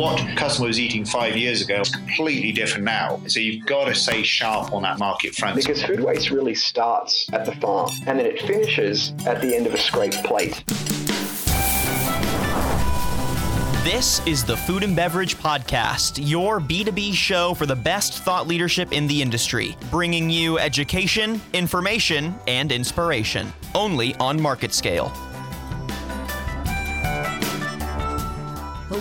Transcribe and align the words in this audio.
what 0.00 0.18
customer 0.34 0.66
was 0.66 0.80
eating 0.80 1.04
five 1.04 1.36
years 1.36 1.60
ago 1.60 1.78
is 1.82 1.90
completely 1.90 2.52
different 2.52 2.86
now. 2.86 3.20
So 3.26 3.38
you've 3.38 3.66
got 3.66 3.84
to 3.84 3.94
stay 3.94 4.22
sharp 4.22 4.72
on 4.72 4.80
that 4.84 4.98
market 4.98 5.34
front. 5.34 5.56
Because 5.56 5.82
food 5.82 6.00
waste 6.00 6.30
really 6.30 6.54
starts 6.54 7.28
at 7.34 7.44
the 7.44 7.54
farm 7.56 7.90
and 8.06 8.18
then 8.18 8.24
it 8.24 8.40
finishes 8.40 9.12
at 9.26 9.42
the 9.42 9.54
end 9.54 9.66
of 9.66 9.74
a 9.74 9.76
scraped 9.76 10.24
plate. 10.24 10.64
This 13.84 14.26
is 14.26 14.42
the 14.42 14.56
Food 14.56 14.84
and 14.84 14.96
Beverage 14.96 15.36
Podcast, 15.36 16.18
your 16.26 16.60
B2B 16.60 17.12
show 17.12 17.52
for 17.52 17.66
the 17.66 17.76
best 17.76 18.22
thought 18.22 18.46
leadership 18.46 18.92
in 18.92 19.06
the 19.06 19.20
industry, 19.20 19.76
bringing 19.90 20.30
you 20.30 20.58
education, 20.58 21.42
information, 21.52 22.34
and 22.46 22.72
inspiration, 22.72 23.52
only 23.74 24.14
on 24.14 24.38
MarketScale. 24.38 25.29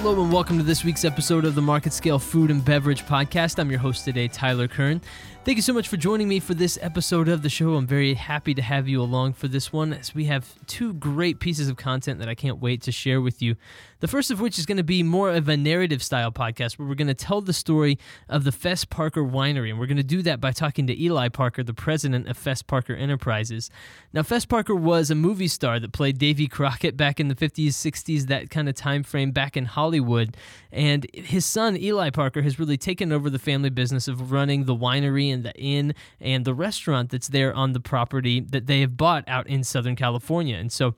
Hello 0.02 0.24
and 0.24 0.32
welcome 0.32 0.58
to 0.58 0.64
this 0.64 0.86
week's 0.86 1.04
episode 1.04 1.44
of 1.44 1.56
the 1.56 1.62
MarketScale 1.62 2.22
Food 2.22 2.52
and 2.52 2.64
Beverage 2.64 3.04
Podcast. 3.04 3.60
I'm 3.60 3.70
your 3.70 3.82
host 3.82 4.06
today, 4.06 4.30
Tyler 4.30 4.66
Kern. 4.66 5.02
Thank 5.44 5.58
you 5.58 5.62
so 5.62 5.74
much 5.74 5.90
for 5.90 5.98
joining 5.98 6.30
me 6.30 6.40
for 6.40 6.54
this 6.54 6.80
episode 6.82 7.28
of 7.28 7.42
the 7.42 7.50
show. 7.50 7.74
I'm 7.74 7.86
very 7.86 8.14
happy 8.14 8.54
to 8.54 8.62
have 8.62 8.88
you 8.88 9.02
along 9.02 9.34
for 9.34 9.50
this 9.50 9.74
one 9.74 9.92
as 9.92 10.16
we 10.16 10.24
have 10.24 10.56
two 10.68 10.94
great 10.94 11.40
pieces 11.42 11.68
of 11.68 11.76
content 11.76 12.20
that 12.20 12.30
I 12.30 12.34
can't 12.34 12.60
wait 12.60 12.82
to 12.84 12.94
share 12.94 13.20
with 13.20 13.42
you. 13.42 13.58
The 14.00 14.08
first 14.08 14.32
of 14.32 14.40
which 14.40 14.58
is 14.58 14.66
going 14.66 14.78
to 14.78 14.84
be 14.84 15.04
more 15.04 15.30
of 15.30 15.50
a 15.50 15.58
narrative 15.58 16.02
style 16.02 16.32
podcast 16.32 16.80
where 16.80 16.88
we're 16.88 16.96
going 16.96 17.10
to 17.10 17.14
tell 17.14 17.42
the 17.42 17.52
story 17.52 18.00
of 18.30 18.46
the 18.46 18.52
Fess 18.52 18.86
Parker 18.86 19.22
Winery. 19.22 19.70
And 19.70 19.78
we're 19.78 19.88
going 19.88 19.98
to 19.98 20.04
do 20.04 20.22
that 20.22 20.40
by 20.40 20.52
talking 20.52 20.88
to 20.88 21.04
Eli 21.04 21.28
Parker, 21.28 21.64
the 21.64 21.74
president 21.74 22.28
of 22.28 22.38
Fess 22.38 22.62
Parker 22.62 22.96
Enterprises. 22.96 23.70
Now, 24.14 24.24
Fess 24.24 24.46
Parker 24.46 24.74
was 24.74 25.12
a 25.12 25.16
movie 25.16 25.50
star 25.50 25.82
that 25.82 25.92
played 25.92 26.18
Davy 26.18 26.48
Crockett 26.48 26.96
back 26.96 27.20
in 27.20 27.28
the 27.28 27.36
50s, 27.36 27.70
60s, 27.70 28.28
that 28.28 28.50
kind 28.50 28.70
of 28.70 28.76
time 28.76 29.04
frame 29.04 29.32
back 29.32 29.58
in 29.58 29.66
Hollywood. 29.66 30.38
And 30.72 31.06
his 31.14 31.46
son, 31.46 31.76
Eli 31.76 32.10
Parker, 32.10 32.42
has 32.42 32.58
really 32.58 32.78
taken 32.78 33.12
over 33.12 33.30
the 33.30 33.40
family 33.40 33.70
business 33.70 34.08
of 34.08 34.32
running 34.32 34.64
the 34.64 34.76
winery 34.76 35.34
and 35.34 35.44
the 35.44 35.54
inn 35.56 35.94
and 36.22 36.46
the 36.46 36.54
restaurant 36.54 37.10
that's 37.10 37.28
there 37.28 37.54
on 37.54 37.74
the 37.74 37.82
property 37.82 38.40
that 38.40 38.66
they 38.66 38.80
have 38.80 38.96
bought 38.96 39.26
out 39.28 39.48
in 39.48 39.64
Southern 39.64 39.98
California. 39.98 40.56
And 40.56 40.72
so, 40.72 40.96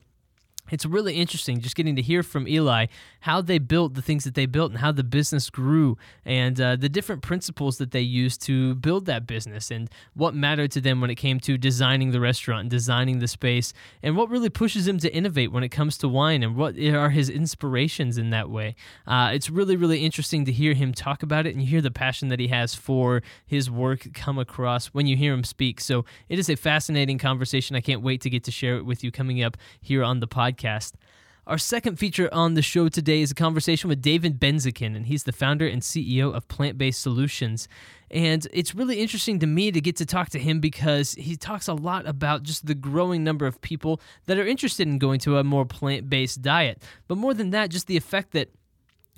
it's 0.72 0.86
really 0.86 1.14
interesting 1.14 1.60
just 1.60 1.76
getting 1.76 1.94
to 1.94 2.02
hear 2.02 2.22
from 2.22 2.48
Eli 2.48 2.86
how 3.20 3.42
they 3.42 3.58
built 3.58 3.94
the 3.94 4.02
things 4.02 4.24
that 4.24 4.34
they 4.34 4.46
built 4.46 4.72
and 4.72 4.80
how 4.80 4.90
the 4.90 5.04
business 5.04 5.50
grew 5.50 5.96
and 6.24 6.60
uh, 6.60 6.74
the 6.74 6.88
different 6.88 7.22
principles 7.22 7.76
that 7.76 7.90
they 7.90 8.00
used 8.00 8.40
to 8.40 8.74
build 8.76 9.04
that 9.04 9.26
business 9.26 9.70
and 9.70 9.90
what 10.14 10.34
mattered 10.34 10.70
to 10.70 10.80
them 10.80 11.00
when 11.00 11.10
it 11.10 11.16
came 11.16 11.38
to 11.38 11.58
designing 11.58 12.10
the 12.10 12.20
restaurant 12.20 12.62
and 12.62 12.70
designing 12.70 13.18
the 13.18 13.28
space 13.28 13.74
and 14.02 14.16
what 14.16 14.30
really 14.30 14.48
pushes 14.48 14.88
him 14.88 14.98
to 14.98 15.12
innovate 15.14 15.52
when 15.52 15.62
it 15.62 15.68
comes 15.68 15.98
to 15.98 16.08
wine 16.08 16.42
and 16.42 16.56
what 16.56 16.76
are 16.78 17.10
his 17.10 17.28
inspirations 17.28 18.16
in 18.16 18.30
that 18.30 18.48
way. 18.48 18.74
Uh, 19.06 19.30
it's 19.32 19.50
really, 19.50 19.76
really 19.76 20.02
interesting 20.04 20.46
to 20.46 20.52
hear 20.52 20.72
him 20.72 20.94
talk 20.94 21.22
about 21.22 21.46
it 21.46 21.52
and 21.54 21.62
you 21.62 21.68
hear 21.68 21.82
the 21.82 21.90
passion 21.90 22.28
that 22.28 22.40
he 22.40 22.48
has 22.48 22.74
for 22.74 23.22
his 23.44 23.70
work 23.70 24.08
come 24.14 24.38
across 24.38 24.86
when 24.86 25.06
you 25.06 25.18
hear 25.18 25.34
him 25.34 25.44
speak. 25.44 25.80
So 25.80 26.06
it 26.30 26.38
is 26.38 26.48
a 26.48 26.56
fascinating 26.56 27.18
conversation. 27.18 27.76
I 27.76 27.82
can't 27.82 28.00
wait 28.00 28.22
to 28.22 28.30
get 28.30 28.42
to 28.44 28.50
share 28.50 28.78
it 28.78 28.86
with 28.86 29.04
you 29.04 29.12
coming 29.12 29.42
up 29.42 29.58
here 29.82 30.02
on 30.02 30.20
the 30.20 30.26
podcast 30.26 30.61
podcast. 30.62 30.92
Our 31.44 31.58
second 31.58 31.96
feature 31.96 32.32
on 32.32 32.54
the 32.54 32.62
show 32.62 32.88
today 32.88 33.20
is 33.20 33.32
a 33.32 33.34
conversation 33.34 33.88
with 33.88 34.00
David 34.00 34.38
Benzaquen, 34.38 34.94
and 34.94 35.06
he's 35.06 35.24
the 35.24 35.32
founder 35.32 35.66
and 35.66 35.82
CEO 35.82 36.32
of 36.32 36.46
Plant 36.46 36.78
Based 36.78 37.00
Solutions. 37.00 37.66
And 38.12 38.46
it's 38.52 38.76
really 38.76 39.00
interesting 39.00 39.40
to 39.40 39.46
me 39.46 39.72
to 39.72 39.80
get 39.80 39.96
to 39.96 40.06
talk 40.06 40.28
to 40.30 40.38
him 40.38 40.60
because 40.60 41.14
he 41.14 41.34
talks 41.34 41.66
a 41.66 41.74
lot 41.74 42.06
about 42.06 42.44
just 42.44 42.66
the 42.66 42.76
growing 42.76 43.24
number 43.24 43.46
of 43.46 43.60
people 43.60 44.00
that 44.26 44.38
are 44.38 44.46
interested 44.46 44.86
in 44.86 44.98
going 44.98 45.18
to 45.20 45.38
a 45.38 45.42
more 45.42 45.64
plant 45.64 46.08
based 46.08 46.42
diet. 46.42 46.80
But 47.08 47.18
more 47.18 47.34
than 47.34 47.50
that, 47.50 47.70
just 47.70 47.88
the 47.88 47.96
effect 47.96 48.30
that 48.32 48.50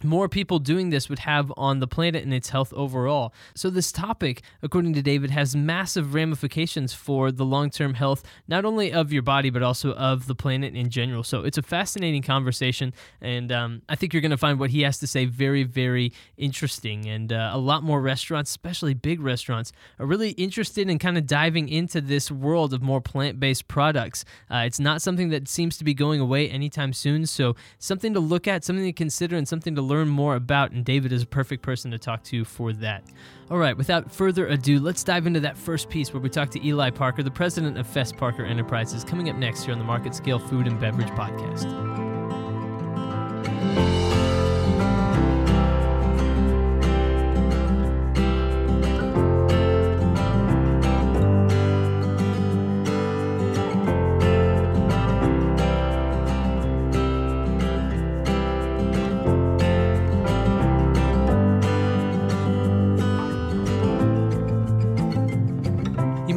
more 0.02 0.28
people 0.28 0.58
doing 0.58 0.90
this 0.90 1.08
would 1.08 1.20
have 1.20 1.52
on 1.56 1.78
the 1.78 1.86
planet 1.86 2.24
and 2.24 2.34
its 2.34 2.50
health 2.50 2.72
overall. 2.74 3.32
So, 3.54 3.70
this 3.70 3.92
topic, 3.92 4.42
according 4.62 4.94
to 4.94 5.02
David, 5.02 5.30
has 5.30 5.54
massive 5.54 6.14
ramifications 6.14 6.92
for 6.92 7.30
the 7.30 7.44
long 7.44 7.70
term 7.70 7.94
health, 7.94 8.22
not 8.48 8.64
only 8.64 8.92
of 8.92 9.12
your 9.12 9.22
body, 9.22 9.50
but 9.50 9.62
also 9.62 9.92
of 9.94 10.26
the 10.26 10.34
planet 10.34 10.74
in 10.74 10.90
general. 10.90 11.22
So, 11.22 11.42
it's 11.44 11.58
a 11.58 11.62
fascinating 11.62 12.22
conversation, 12.22 12.92
and 13.20 13.52
um, 13.52 13.82
I 13.88 13.94
think 13.94 14.12
you're 14.12 14.22
going 14.22 14.30
to 14.30 14.36
find 14.36 14.58
what 14.58 14.70
he 14.70 14.82
has 14.82 14.98
to 14.98 15.06
say 15.06 15.26
very, 15.26 15.62
very 15.62 16.12
interesting. 16.36 17.06
And 17.06 17.32
uh, 17.32 17.50
a 17.52 17.58
lot 17.58 17.82
more 17.84 18.00
restaurants, 18.00 18.50
especially 18.50 18.94
big 18.94 19.20
restaurants, 19.20 19.72
are 20.00 20.06
really 20.06 20.30
interested 20.30 20.90
in 20.90 20.98
kind 20.98 21.16
of 21.16 21.26
diving 21.26 21.68
into 21.68 22.00
this 22.00 22.30
world 22.30 22.74
of 22.74 22.82
more 22.82 23.00
plant 23.00 23.38
based 23.38 23.68
products. 23.68 24.24
Uh, 24.50 24.64
it's 24.66 24.80
not 24.80 25.02
something 25.02 25.28
that 25.28 25.48
seems 25.48 25.78
to 25.78 25.84
be 25.84 25.94
going 25.94 26.20
away 26.20 26.50
anytime 26.50 26.92
soon. 26.92 27.26
So, 27.26 27.54
something 27.78 28.12
to 28.12 28.20
look 28.20 28.48
at, 28.48 28.64
something 28.64 28.84
to 28.84 28.92
consider, 28.92 29.36
and 29.36 29.46
something 29.46 29.74
to 29.76 29.83
learn 29.86 30.08
more 30.08 30.34
about, 30.36 30.72
and 30.72 30.84
David 30.84 31.12
is 31.12 31.22
a 31.22 31.26
perfect 31.26 31.62
person 31.62 31.90
to 31.90 31.98
talk 31.98 32.22
to 32.24 32.44
for 32.44 32.72
that. 32.74 33.04
All 33.50 33.58
right, 33.58 33.76
without 33.76 34.10
further 34.10 34.46
ado, 34.46 34.80
let's 34.80 35.04
dive 35.04 35.26
into 35.26 35.40
that 35.40 35.56
first 35.56 35.88
piece 35.88 36.12
where 36.12 36.20
we 36.20 36.30
talk 36.30 36.50
to 36.50 36.66
Eli 36.66 36.90
Parker, 36.90 37.22
the 37.22 37.30
president 37.30 37.78
of 37.78 37.86
Fess 37.86 38.12
Parker 38.12 38.44
Enterprises, 38.44 39.04
coming 39.04 39.28
up 39.28 39.36
next 39.36 39.64
here 39.64 39.72
on 39.72 39.78
the 39.78 39.84
MarketScale 39.84 40.40
Food 40.48 40.66
and 40.66 40.80
Beverage 40.80 41.10
Podcast. 41.10 41.70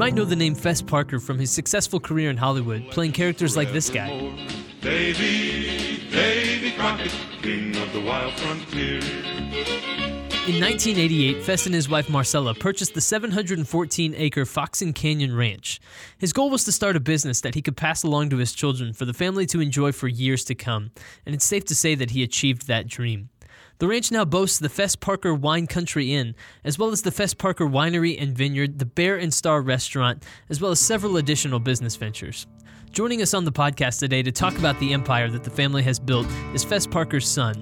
Might 0.08 0.16
know 0.16 0.24
the 0.24 0.38
name 0.38 0.56
Fess 0.56 0.82
Parker 0.82 1.20
from 1.20 1.38
his 1.38 1.52
successful 1.52 2.00
career 2.00 2.30
in 2.30 2.38
Hollywood, 2.38 2.90
playing 2.92 3.12
characters 3.12 3.58
like 3.58 3.74
this 3.74 3.90
guy. 3.90 4.08
Davy, 4.80 6.10
Davy 6.10 6.72
Crockett, 6.78 7.14
king 7.42 7.76
of 7.76 7.92
the 7.92 8.00
wild 8.00 8.34
frontier. 8.36 9.00
In 10.48 10.62
1988, 10.62 11.44
Fess 11.44 11.66
and 11.66 11.76
his 11.76 11.90
wife 11.90 12.10
Marcella 12.10 12.54
purchased 12.54 12.94
the 12.94 13.02
714 13.02 14.16
acre 14.16 14.46
Foxen 14.46 14.94
Canyon 14.96 15.36
Ranch. 15.36 15.82
His 16.18 16.32
goal 16.32 16.50
was 16.50 16.64
to 16.64 16.72
start 16.72 16.96
a 16.96 17.02
business 17.02 17.42
that 17.42 17.56
he 17.56 17.62
could 17.62 17.76
pass 17.76 18.04
along 18.04 18.30
to 18.30 18.38
his 18.38 18.54
children 18.54 18.94
for 18.94 19.04
the 19.04 19.14
family 19.14 19.46
to 19.48 19.60
enjoy 19.60 19.92
for 19.92 20.08
years 20.08 20.46
to 20.46 20.56
come, 20.56 20.92
and 21.26 21.36
it's 21.36 21.44
safe 21.44 21.66
to 21.66 21.76
say 21.76 21.96
that 21.96 22.12
he 22.12 22.24
achieved 22.24 22.68
that 22.68 22.88
dream. 22.88 23.28
The 23.80 23.88
ranch 23.88 24.12
now 24.12 24.26
boasts 24.26 24.58
the 24.58 24.70
Fess 24.70 24.96
Parker 24.96 25.36
Wine 25.36 25.68
Country 25.68 26.12
Inn, 26.12 26.34
as 26.64 26.80
well 26.80 26.90
as 26.90 27.04
the 27.04 27.12
Fess 27.12 27.36
Parker 27.36 27.68
Winery 27.68 28.20
and 28.20 28.36
Vineyard, 28.36 28.80
the 28.80 28.88
Bear 28.88 29.18
and 29.18 29.32
Star 29.32 29.62
Restaurant, 29.62 30.24
as 30.50 30.60
well 30.60 30.72
as 30.72 30.80
several 30.80 31.18
additional 31.18 31.60
business 31.60 31.96
ventures. 31.96 32.48
Joining 32.92 33.22
us 33.22 33.36
on 33.36 33.46
the 33.46 33.52
podcast 33.52 34.00
today 34.00 34.24
to 34.24 34.32
talk 34.32 34.58
about 34.58 34.80
the 34.80 34.94
empire 34.94 35.30
that 35.30 35.44
the 35.44 35.52
family 35.52 35.84
has 35.84 36.00
built 36.00 36.26
is 36.56 36.64
Fess 36.64 36.88
Parker's 36.88 37.28
son. 37.28 37.54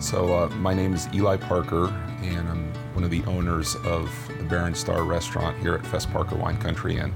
So, 0.00 0.32
uh, 0.32 0.48
my 0.50 0.74
name 0.74 0.94
is 0.94 1.08
Eli 1.12 1.36
Parker, 1.36 1.88
and 2.22 2.48
I'm 2.48 2.72
one 2.94 3.02
of 3.02 3.10
the 3.10 3.24
owners 3.24 3.74
of 3.84 4.08
the 4.38 4.44
Bear 4.44 4.66
and 4.66 4.76
Star 4.76 5.02
Restaurant 5.02 5.58
here 5.58 5.74
at 5.74 5.84
Fess 5.84 6.06
Parker 6.06 6.36
Wine 6.36 6.58
Country 6.58 6.98
Inn. 6.98 7.12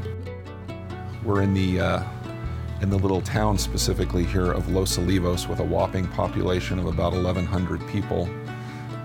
We're 1.22 1.42
in 1.42 1.54
the 1.54 1.78
uh, 1.78 2.02
in 2.82 2.90
the 2.90 2.98
little 2.98 3.22
town 3.22 3.56
specifically 3.56 4.24
here 4.24 4.50
of 4.50 4.68
Los 4.68 4.98
Olivos 4.98 5.48
with 5.48 5.60
a 5.60 5.64
whopping 5.64 6.06
population 6.08 6.80
of 6.80 6.86
about 6.86 7.12
1,100 7.12 7.86
people. 7.86 8.28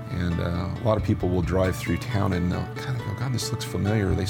And 0.10 0.40
uh, 0.40 0.68
a 0.76 0.84
lot 0.84 0.98
of 0.98 1.04
people 1.04 1.30
will 1.30 1.44
drive 1.44 1.76
through 1.76 1.98
town 1.98 2.34
and 2.34 2.52
they'll 2.52 2.68
kind 2.76 3.00
of 3.00 3.06
go, 3.06 3.14
God, 3.20 3.34
this 3.34 3.52
looks 3.52 3.64
familiar. 3.64 4.16
They, 4.16 4.26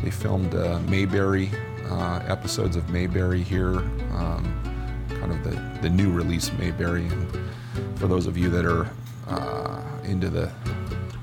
they 0.00 0.10
filmed 0.10 0.54
uh, 0.54 0.78
Mayberry, 0.82 1.50
uh, 1.90 2.22
episodes 2.28 2.76
of 2.76 2.88
Mayberry 2.90 3.42
here, 3.42 3.78
um, 4.14 4.62
kind 5.08 5.32
of 5.32 5.42
the, 5.42 5.80
the 5.82 5.90
new 5.90 6.12
release 6.12 6.52
Mayberry. 6.52 7.06
And 7.06 7.50
for 7.98 8.06
those 8.06 8.28
of 8.28 8.38
you 8.38 8.48
that 8.50 8.64
are 8.64 8.88
uh, 9.26 9.82
into 10.04 10.30
the, 10.30 10.52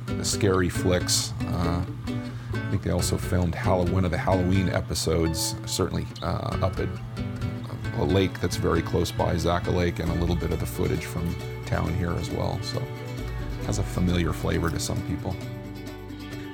the 0.07 0.25
scary 0.25 0.67
flicks, 0.67 1.31
uh, 1.47 1.85
I 2.53 2.69
think 2.69 2.83
they 2.83 2.91
also 2.91 3.15
filmed 3.15 3.55
Halloween, 3.55 3.93
one 3.93 4.03
of 4.03 4.11
the 4.11 4.17
Halloween 4.17 4.67
episodes, 4.67 5.55
certainly 5.65 6.05
uh, 6.21 6.57
up 6.61 6.77
at 6.79 6.89
a 7.97 8.03
lake 8.03 8.39
that's 8.39 8.55
very 8.55 8.81
close 8.81 9.11
by, 9.11 9.35
Zaca 9.35 9.73
Lake, 9.73 9.99
and 9.99 10.09
a 10.11 10.15
little 10.15 10.35
bit 10.35 10.51
of 10.51 10.59
the 10.59 10.65
footage 10.65 11.05
from 11.05 11.35
town 11.65 11.93
here 11.95 12.13
as 12.13 12.29
well. 12.29 12.59
So 12.61 12.77
it 12.79 13.65
has 13.65 13.79
a 13.79 13.83
familiar 13.83 14.33
flavor 14.33 14.69
to 14.69 14.79
some 14.79 15.01
people. 15.07 15.35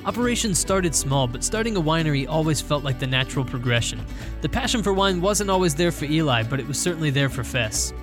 Operations 0.06 0.58
started 0.58 0.96
small, 0.96 1.28
but 1.28 1.44
starting 1.44 1.78
a 1.78 1.82
winery 1.82 2.28
always 2.28 2.60
felt 2.60 2.84
like 2.84 2.98
the 2.98 3.06
natural 3.06 3.46
progression. 3.46 4.04
The 4.42 4.50
passion 4.50 4.82
for 4.82 4.94
wine 4.94 5.22
wasn't 5.22 5.52
always 5.52 5.76
there 5.76 5.92
for 5.92 6.06
Eli, 6.06 6.42
but 6.44 6.60
it 6.60 6.68
was 6.68 6.80
certainly 6.80 7.12
there 7.12 7.30
for 7.30 7.44
Fess. 7.44 7.94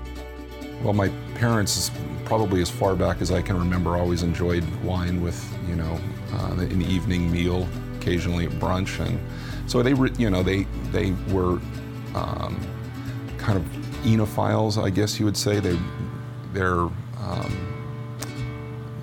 Well, 0.83 0.93
my 0.93 1.09
parents, 1.35 1.91
probably 2.25 2.63
as 2.63 2.71
far 2.71 2.95
back 2.95 3.21
as 3.21 3.33
I 3.33 3.43
can 3.43 3.59
remember, 3.59 3.97
always 3.97 4.23
enjoyed 4.23 4.65
wine 4.85 5.21
with, 5.21 5.45
you 5.69 5.75
know, 5.75 5.99
uh, 6.35 6.53
an 6.53 6.83
evening 6.83 7.33
meal, 7.33 7.67
occasionally 7.97 8.47
at 8.47 8.53
brunch, 8.53 9.05
and 9.05 9.19
so 9.69 9.83
they, 9.83 9.95
you 10.23 10.31
know, 10.31 10.45
they 10.45 10.65
they 10.93 11.13
were 11.33 11.59
um, 12.15 12.61
kind 13.49 13.57
of 13.57 13.65
enophiles, 14.05 14.77
I 14.77 14.91
guess 14.91 15.19
you 15.19 15.25
would 15.25 15.37
say. 15.37 15.59
They, 15.59 15.79
they're, 16.53 16.87
um, 17.19 17.75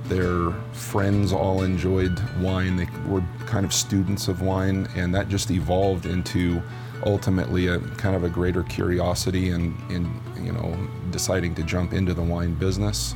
their 0.03 0.51
friends 0.71 1.33
all 1.33 1.63
enjoyed 1.63 2.21
wine. 2.39 2.75
They 2.75 2.87
were 3.07 3.23
kind 3.47 3.65
of 3.65 3.73
students 3.73 4.27
of 4.27 4.43
wine, 4.43 4.87
and 4.95 5.15
that 5.15 5.29
just 5.29 5.49
evolved 5.49 6.05
into 6.05 6.61
ultimately 7.07 7.67
a 7.69 7.79
kind 7.97 8.15
of 8.15 8.23
a 8.23 8.29
greater 8.29 8.61
curiosity 8.61 9.49
and, 9.49 9.75
you 9.89 10.51
know 10.51 10.77
deciding 11.09 11.55
to 11.55 11.63
jump 11.63 11.91
into 11.93 12.13
the 12.13 12.21
wine 12.21 12.53
business. 12.53 13.15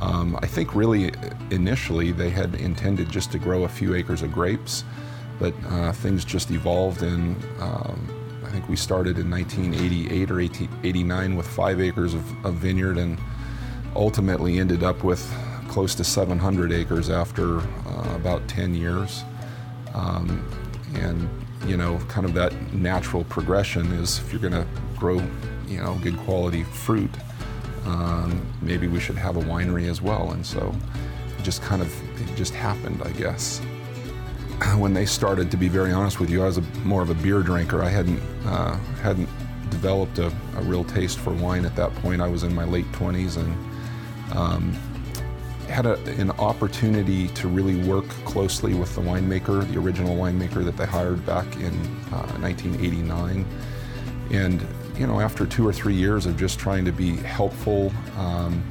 Um, 0.00 0.38
I 0.40 0.46
think 0.46 0.76
really 0.76 1.10
initially 1.50 2.12
they 2.12 2.30
had 2.30 2.54
intended 2.54 3.10
just 3.10 3.32
to 3.32 3.38
grow 3.40 3.64
a 3.64 3.68
few 3.68 3.96
acres 3.96 4.22
of 4.22 4.30
grapes, 4.32 4.84
but 5.40 5.52
uh, 5.66 5.90
things 5.90 6.24
just 6.24 6.52
evolved 6.52 7.02
and 7.02 7.34
um, 7.60 8.19
I 8.50 8.52
think 8.52 8.68
we 8.68 8.74
started 8.74 9.16
in 9.16 9.30
1988 9.30 10.30
or 10.32 10.40
89 10.40 11.36
with 11.36 11.46
five 11.46 11.80
acres 11.80 12.14
of, 12.14 12.44
of, 12.44 12.54
vineyard 12.54 12.98
and 12.98 13.16
ultimately 13.94 14.58
ended 14.58 14.82
up 14.82 15.04
with 15.04 15.24
close 15.68 15.94
to 15.94 16.02
700 16.02 16.72
acres 16.72 17.10
after 17.10 17.60
uh, 17.60 18.12
about 18.16 18.48
10 18.48 18.74
years. 18.74 19.22
Um, 19.94 20.44
and, 20.94 21.30
you 21.64 21.76
know, 21.76 21.98
kind 22.08 22.26
of 22.26 22.34
that 22.34 22.52
natural 22.74 23.22
progression 23.22 23.86
is 23.92 24.18
if 24.18 24.32
you're 24.32 24.40
going 24.40 24.52
to 24.52 24.66
grow, 24.96 25.22
you 25.68 25.80
know, 25.80 25.96
good 26.02 26.18
quality 26.18 26.64
fruit, 26.64 27.14
um, 27.86 28.44
maybe 28.60 28.88
we 28.88 28.98
should 28.98 29.16
have 29.16 29.36
a 29.36 29.42
winery 29.42 29.88
as 29.88 30.02
well. 30.02 30.32
And 30.32 30.44
so 30.44 30.74
it 31.38 31.44
just 31.44 31.62
kind 31.62 31.82
of, 31.82 32.20
it 32.20 32.34
just 32.34 32.52
happened, 32.52 33.00
I 33.04 33.12
guess 33.12 33.60
when 34.76 34.92
they 34.92 35.06
started, 35.06 35.50
to 35.50 35.56
be 35.56 35.68
very 35.68 35.92
honest 35.92 36.20
with 36.20 36.30
you, 36.30 36.42
I 36.42 36.46
was 36.46 36.58
a, 36.58 36.62
more 36.84 37.02
of 37.02 37.10
a 37.10 37.14
beer 37.14 37.42
drinker. 37.42 37.82
I 37.82 37.88
hadn't 37.88 38.20
uh, 38.44 38.76
hadn't 39.02 39.28
developed 39.70 40.18
a, 40.18 40.26
a, 40.56 40.62
real 40.62 40.84
taste 40.84 41.18
for 41.18 41.30
wine 41.30 41.64
at 41.64 41.76
that 41.76 41.94
point. 41.96 42.20
I 42.20 42.28
was 42.28 42.42
in 42.42 42.54
my 42.54 42.64
late 42.64 42.90
20s 42.92 43.36
and 43.36 44.36
um, 44.36 44.72
had 45.68 45.86
a, 45.86 45.94
an 46.20 46.32
opportunity 46.32 47.28
to 47.28 47.46
really 47.46 47.76
work 47.88 48.08
closely 48.24 48.74
with 48.74 48.94
the 48.96 49.00
winemaker, 49.00 49.66
the 49.72 49.78
original 49.78 50.16
winemaker 50.16 50.64
that 50.64 50.76
they 50.76 50.86
hired 50.86 51.24
back 51.24 51.46
in 51.56 51.72
uh, 52.12 52.26
1989. 52.40 53.46
And 54.32 54.66
you 54.98 55.06
know, 55.06 55.20
after 55.20 55.46
two 55.46 55.66
or 55.66 55.72
three 55.72 55.94
years 55.94 56.26
of 56.26 56.36
just 56.36 56.58
trying 56.58 56.84
to 56.84 56.92
be 56.92 57.16
helpful, 57.16 57.92
um, 58.18 58.62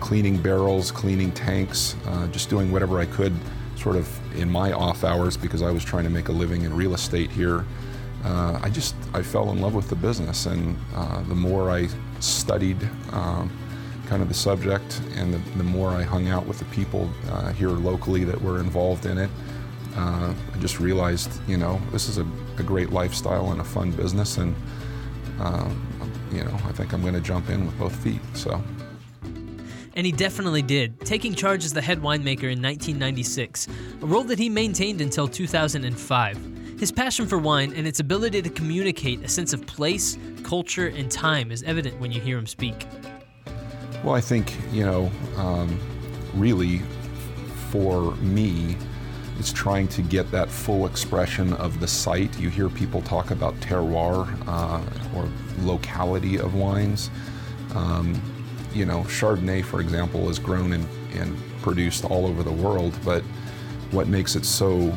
cleaning 0.00 0.36
barrels, 0.40 0.90
cleaning 0.90 1.32
tanks, 1.32 1.96
uh, 2.06 2.26
just 2.28 2.48
doing 2.48 2.72
whatever 2.72 2.98
I 2.98 3.06
could 3.06 3.34
sort 3.76 3.96
of 3.96 4.08
in 4.36 4.50
my 4.50 4.72
off 4.72 5.04
hours 5.04 5.36
because 5.36 5.62
I 5.62 5.70
was 5.70 5.84
trying 5.84 6.04
to 6.04 6.10
make 6.10 6.28
a 6.28 6.32
living 6.32 6.62
in 6.62 6.74
real 6.74 6.94
estate 6.94 7.30
here. 7.30 7.64
Uh, 8.24 8.58
I 8.62 8.70
just 8.70 8.94
I 9.14 9.22
fell 9.22 9.50
in 9.50 9.60
love 9.60 9.74
with 9.74 9.88
the 9.88 9.96
business, 9.96 10.46
and 10.46 10.76
uh, 10.94 11.22
the 11.22 11.34
more 11.34 11.70
I 11.70 11.88
studied 12.20 12.78
um, 13.12 13.50
kind 14.06 14.22
of 14.22 14.28
the 14.28 14.34
subject, 14.34 15.00
and 15.16 15.34
the, 15.34 15.38
the, 15.56 15.64
more 15.64 15.90
I 15.90 16.02
hung 16.02 16.28
out 16.28 16.46
with 16.46 16.58
the 16.58 16.64
people 16.66 17.10
uh, 17.30 17.52
here 17.52 17.70
locally 17.70 18.24
that 18.24 18.40
were 18.40 18.60
involved 18.60 19.06
in 19.06 19.18
it, 19.18 19.30
uh, 19.96 20.32
I 20.54 20.58
just 20.58 20.78
realized, 20.78 21.30
you 21.48 21.56
know, 21.56 21.80
this 21.90 22.08
is 22.08 22.18
a, 22.18 22.26
a, 22.58 22.62
great 22.62 22.90
lifestyle 22.90 23.50
and 23.52 23.60
a 23.60 23.64
fun 23.64 23.90
business, 23.90 24.38
and 24.38 24.54
uh, 25.40 25.68
you 26.30 26.44
know, 26.44 26.54
I 26.64 26.72
think 26.72 26.92
I'm 26.92 27.02
going 27.02 27.14
to 27.14 27.20
jump 27.20 27.48
in 27.50 27.66
with 27.66 27.76
both 27.78 27.96
feet. 27.96 28.20
So. 28.34 28.62
And 29.94 30.06
he 30.06 30.12
definitely 30.12 30.62
did, 30.62 31.00
taking 31.00 31.34
charge 31.34 31.64
as 31.64 31.72
the 31.72 31.82
head 31.82 32.00
winemaker 32.00 32.50
in 32.50 32.62
1996, 32.62 33.68
a 34.00 34.06
role 34.06 34.24
that 34.24 34.38
he 34.38 34.48
maintained 34.48 35.00
until 35.00 35.28
2005. 35.28 36.78
His 36.78 36.90
passion 36.90 37.26
for 37.26 37.38
wine 37.38 37.72
and 37.74 37.86
its 37.86 38.00
ability 38.00 38.42
to 38.42 38.50
communicate 38.50 39.22
a 39.22 39.28
sense 39.28 39.52
of 39.52 39.66
place, 39.66 40.18
culture, 40.42 40.88
and 40.88 41.10
time 41.10 41.52
is 41.52 41.62
evident 41.62 42.00
when 42.00 42.10
you 42.10 42.20
hear 42.20 42.38
him 42.38 42.46
speak. 42.46 42.86
Well, 44.02 44.14
I 44.14 44.20
think, 44.20 44.56
you 44.72 44.84
know, 44.84 45.10
um, 45.36 45.78
really 46.34 46.80
for 47.70 48.14
me, 48.16 48.76
it's 49.38 49.52
trying 49.52 49.88
to 49.88 50.02
get 50.02 50.30
that 50.30 50.50
full 50.50 50.86
expression 50.86 51.52
of 51.54 51.80
the 51.80 51.88
site. 51.88 52.38
You 52.38 52.48
hear 52.48 52.68
people 52.68 53.00
talk 53.02 53.30
about 53.30 53.54
terroir 53.60 54.28
uh, 54.46 54.80
or 55.16 55.28
locality 55.60 56.38
of 56.38 56.54
wines. 56.54 57.10
Um, 57.74 58.20
you 58.74 58.86
know, 58.86 59.00
Chardonnay, 59.02 59.64
for 59.64 59.80
example, 59.80 60.28
is 60.28 60.38
grown 60.38 60.72
and, 60.72 60.86
and 61.14 61.36
produced 61.62 62.04
all 62.04 62.26
over 62.26 62.42
the 62.42 62.52
world, 62.52 62.96
but 63.04 63.22
what 63.90 64.08
makes 64.08 64.36
it 64.36 64.44
so 64.44 64.92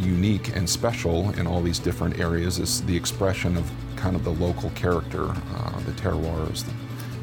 unique 0.00 0.56
and 0.56 0.68
special 0.68 1.30
in 1.38 1.46
all 1.46 1.62
these 1.62 1.78
different 1.78 2.18
areas 2.18 2.58
is 2.58 2.82
the 2.86 2.96
expression 2.96 3.56
of 3.56 3.70
kind 3.96 4.16
of 4.16 4.24
the 4.24 4.32
local 4.32 4.70
character. 4.70 5.28
Uh, 5.30 5.80
the 5.86 5.92
terroirs, 5.92 6.64
the, 6.64 6.72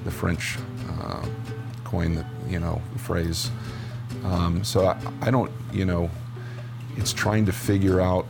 the 0.06 0.12
French 0.12 0.58
uh, 0.90 1.26
coin 1.84 2.16
that, 2.16 2.26
you 2.48 2.60
know, 2.60 2.82
phrase. 2.98 3.52
Um, 4.24 4.64
so 4.64 4.88
I, 4.88 5.00
I 5.22 5.32
don't, 5.32 5.52
you 5.74 5.86
know, 5.86 6.10
it's 6.96 7.14
trying 7.14 7.46
to 7.46 7.52
figure 7.52 8.00
out 8.00 8.26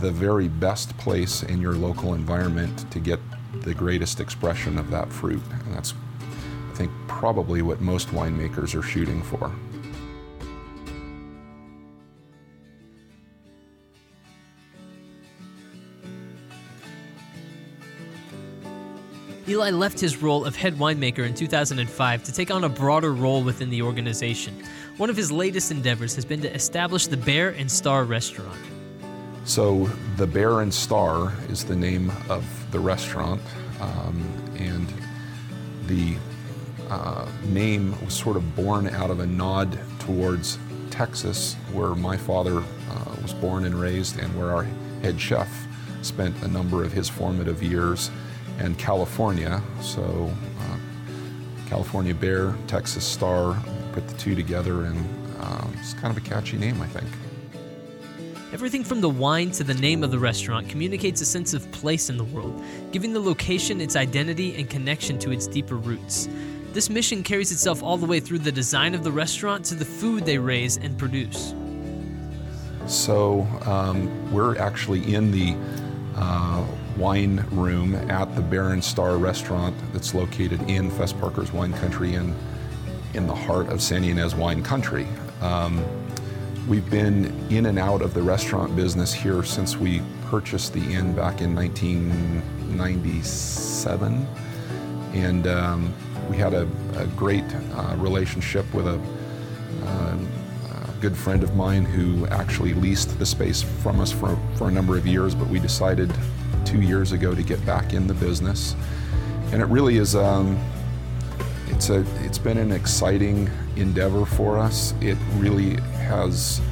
the 0.00 0.10
very 0.10 0.48
best 0.48 0.96
place 0.98 1.42
in 1.42 1.60
your 1.60 1.74
local 1.74 2.14
environment 2.14 2.90
to 2.90 2.98
get 2.98 3.20
the 3.62 3.74
greatest 3.74 4.20
expression 4.20 4.78
of 4.78 4.90
that 4.90 5.12
fruit. 5.12 5.42
And 5.64 5.74
that's 5.74 5.94
think 6.86 7.06
probably 7.06 7.62
what 7.62 7.80
most 7.80 8.08
winemakers 8.08 8.74
are 8.74 8.82
shooting 8.82 9.22
for. 9.22 9.52
Eli 19.48 19.70
left 19.70 20.00
his 20.00 20.16
role 20.16 20.44
of 20.44 20.56
head 20.56 20.74
winemaker 20.74 21.24
in 21.24 21.34
2005 21.34 22.22
to 22.24 22.32
take 22.32 22.50
on 22.50 22.64
a 22.64 22.68
broader 22.68 23.12
role 23.12 23.44
within 23.44 23.70
the 23.70 23.82
organization. 23.82 24.60
One 24.96 25.08
of 25.10 25.16
his 25.16 25.30
latest 25.30 25.70
endeavors 25.70 26.16
has 26.16 26.24
been 26.24 26.40
to 26.42 26.52
establish 26.52 27.06
the 27.06 27.16
Bear 27.16 27.50
and 27.50 27.70
Star 27.70 28.04
restaurant. 28.04 28.58
So, 29.44 29.88
the 30.16 30.26
Bear 30.26 30.62
and 30.62 30.72
Star 30.74 31.32
is 31.48 31.64
the 31.64 31.76
name 31.76 32.10
of 32.28 32.44
the 32.72 32.80
restaurant, 32.80 33.42
um, 33.80 34.24
and 34.56 34.92
the 35.86 36.16
uh, 36.92 37.26
name 37.44 37.98
was 38.04 38.12
sort 38.12 38.36
of 38.36 38.54
born 38.54 38.86
out 38.86 39.10
of 39.10 39.20
a 39.20 39.26
nod 39.26 39.78
towards 39.98 40.58
Texas, 40.90 41.54
where 41.72 41.94
my 41.94 42.18
father 42.18 42.58
uh, 42.58 43.16
was 43.22 43.32
born 43.32 43.64
and 43.64 43.74
raised, 43.74 44.18
and 44.18 44.38
where 44.38 44.50
our 44.50 44.64
head 45.00 45.18
chef 45.18 45.48
spent 46.02 46.36
a 46.42 46.48
number 46.48 46.84
of 46.84 46.92
his 46.92 47.08
formative 47.08 47.62
years, 47.62 48.10
and 48.58 48.78
California. 48.78 49.62
So, 49.80 50.30
uh, 50.60 50.76
California 51.66 52.14
Bear, 52.14 52.54
Texas 52.66 53.06
Star, 53.06 53.56
put 53.92 54.06
the 54.06 54.16
two 54.18 54.34
together, 54.34 54.84
and 54.84 54.98
uh, 55.40 55.66
it's 55.78 55.94
kind 55.94 56.14
of 56.14 56.22
a 56.22 56.28
catchy 56.28 56.58
name, 56.58 56.82
I 56.82 56.88
think. 56.88 57.08
Everything 58.52 58.84
from 58.84 59.00
the 59.00 59.08
wine 59.08 59.50
to 59.52 59.64
the 59.64 59.72
name 59.72 60.04
of 60.04 60.10
the 60.10 60.18
restaurant 60.18 60.68
communicates 60.68 61.22
a 61.22 61.24
sense 61.24 61.54
of 61.54 61.72
place 61.72 62.10
in 62.10 62.18
the 62.18 62.24
world, 62.24 62.62
giving 62.90 63.14
the 63.14 63.20
location 63.20 63.80
its 63.80 63.96
identity 63.96 64.54
and 64.56 64.68
connection 64.68 65.18
to 65.20 65.32
its 65.32 65.46
deeper 65.46 65.76
roots. 65.76 66.28
This 66.72 66.88
mission 66.88 67.22
carries 67.22 67.52
itself 67.52 67.82
all 67.82 67.98
the 67.98 68.06
way 68.06 68.18
through 68.18 68.38
the 68.38 68.50
design 68.50 68.94
of 68.94 69.04
the 69.04 69.12
restaurant 69.12 69.62
to 69.66 69.74
the 69.74 69.84
food 69.84 70.24
they 70.24 70.38
raise 70.38 70.78
and 70.78 70.96
produce. 70.96 71.54
So, 72.86 73.46
um, 73.66 74.32
we're 74.32 74.56
actually 74.56 75.14
in 75.14 75.30
the 75.30 75.54
uh, 76.16 76.64
wine 76.96 77.44
room 77.50 77.94
at 77.94 78.34
the 78.34 78.40
Bear 78.40 78.70
and 78.70 78.82
Star 78.82 79.18
restaurant 79.18 79.76
that's 79.92 80.14
located 80.14 80.62
in 80.62 80.90
Fess 80.90 81.12
Parker's 81.12 81.52
wine 81.52 81.74
country 81.74 82.14
Inn, 82.14 82.34
in 83.12 83.26
the 83.26 83.34
heart 83.34 83.68
of 83.68 83.82
Santa 83.82 84.06
Ynez 84.06 84.34
wine 84.34 84.62
country. 84.62 85.06
Um, 85.42 85.84
we've 86.66 86.88
been 86.88 87.26
in 87.50 87.66
and 87.66 87.78
out 87.78 88.00
of 88.00 88.14
the 88.14 88.22
restaurant 88.22 88.74
business 88.74 89.12
here 89.12 89.42
since 89.42 89.76
we 89.76 90.00
purchased 90.30 90.72
the 90.72 90.80
inn 90.80 91.14
back 91.14 91.42
in 91.42 91.54
1997. 91.54 94.26
And 95.12 95.46
um, 95.46 95.92
we 96.32 96.38
had 96.38 96.54
a, 96.54 96.66
a 96.96 97.06
great 97.08 97.44
uh, 97.74 97.94
relationship 97.98 98.64
with 98.72 98.86
a, 98.86 98.98
uh, 99.84 100.16
a, 100.88 100.94
good 101.02 101.14
friend 101.14 101.42
of 101.42 101.54
mine 101.54 101.84
who 101.84 102.26
actually 102.28 102.72
leased 102.72 103.18
the 103.18 103.26
space 103.26 103.60
from 103.60 104.00
us 104.00 104.10
for, 104.10 104.38
for 104.54 104.68
a 104.68 104.70
number 104.70 104.96
of 104.96 105.06
years, 105.06 105.34
but 105.34 105.46
we 105.48 105.58
decided 105.58 106.10
two 106.64 106.80
years 106.80 107.12
ago 107.12 107.34
to 107.34 107.42
get 107.42 107.62
back 107.66 107.92
in 107.92 108.06
the 108.06 108.14
business. 108.14 108.74
And 109.52 109.60
it 109.60 109.66
really 109.66 109.98
is, 109.98 110.16
um, 110.16 110.58
it's, 111.66 111.90
a, 111.90 112.02
it's 112.24 112.38
been 112.38 112.56
an 112.56 112.72
exciting 112.72 113.50
endeavor 113.76 114.24
for 114.24 114.56
us. 114.56 114.94
It 115.02 115.18
really 115.34 115.76
has 116.06 116.62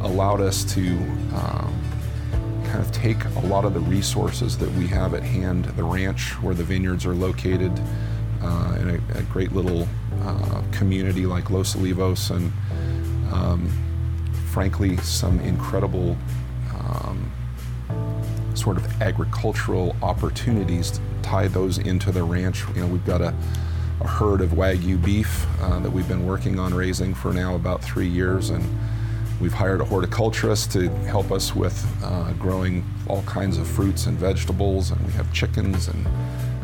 allowed 0.00 0.40
us 0.40 0.64
to 0.74 0.88
um, 1.36 1.80
kind 2.64 2.80
of 2.80 2.90
take 2.90 3.24
a 3.24 3.46
lot 3.46 3.64
of 3.64 3.74
the 3.74 3.80
resources 3.80 4.58
that 4.58 4.72
we 4.72 4.88
have 4.88 5.14
at 5.14 5.22
hand, 5.22 5.66
the 5.76 5.84
ranch 5.84 6.32
where 6.42 6.54
the 6.54 6.64
vineyards 6.64 7.06
are 7.06 7.14
located, 7.14 7.80
uh, 8.44 8.76
in 8.80 8.90
a, 8.90 9.18
a, 9.18 9.22
great 9.22 9.52
little 9.52 9.88
uh, 10.22 10.62
community 10.72 11.26
like 11.26 11.50
Los 11.50 11.74
Olivos, 11.74 12.30
and 12.30 12.52
um, 13.32 13.70
frankly, 14.52 14.96
some 14.98 15.40
incredible 15.40 16.16
um, 16.74 17.30
sort 18.54 18.76
of 18.76 19.02
agricultural 19.02 19.96
opportunities 20.02 20.92
to 20.92 21.00
tie 21.22 21.48
those 21.48 21.78
into 21.78 22.12
the 22.12 22.22
ranch. 22.22 22.64
You 22.74 22.82
know, 22.82 22.86
we've 22.86 23.04
got 23.06 23.20
a, 23.20 23.34
a 24.00 24.06
herd 24.06 24.40
of 24.40 24.50
Wagyu 24.50 25.02
beef 25.02 25.46
uh, 25.60 25.80
that 25.80 25.90
we've 25.90 26.08
been 26.08 26.26
working 26.26 26.58
on 26.58 26.74
raising 26.74 27.14
for 27.14 27.32
now 27.32 27.54
about 27.54 27.82
three 27.82 28.08
years, 28.08 28.50
and 28.50 28.64
we've 29.40 29.54
hired 29.54 29.80
a 29.80 29.84
horticulturist 29.84 30.70
to 30.72 30.88
help 31.06 31.32
us 31.32 31.54
with 31.54 31.86
uh, 32.04 32.32
growing 32.34 32.84
all 33.08 33.22
kinds 33.22 33.58
of 33.58 33.66
fruits 33.66 34.06
and 34.06 34.18
vegetables, 34.18 34.90
and 34.90 35.04
we 35.06 35.12
have 35.12 35.32
chickens 35.32 35.88
and 35.88 36.06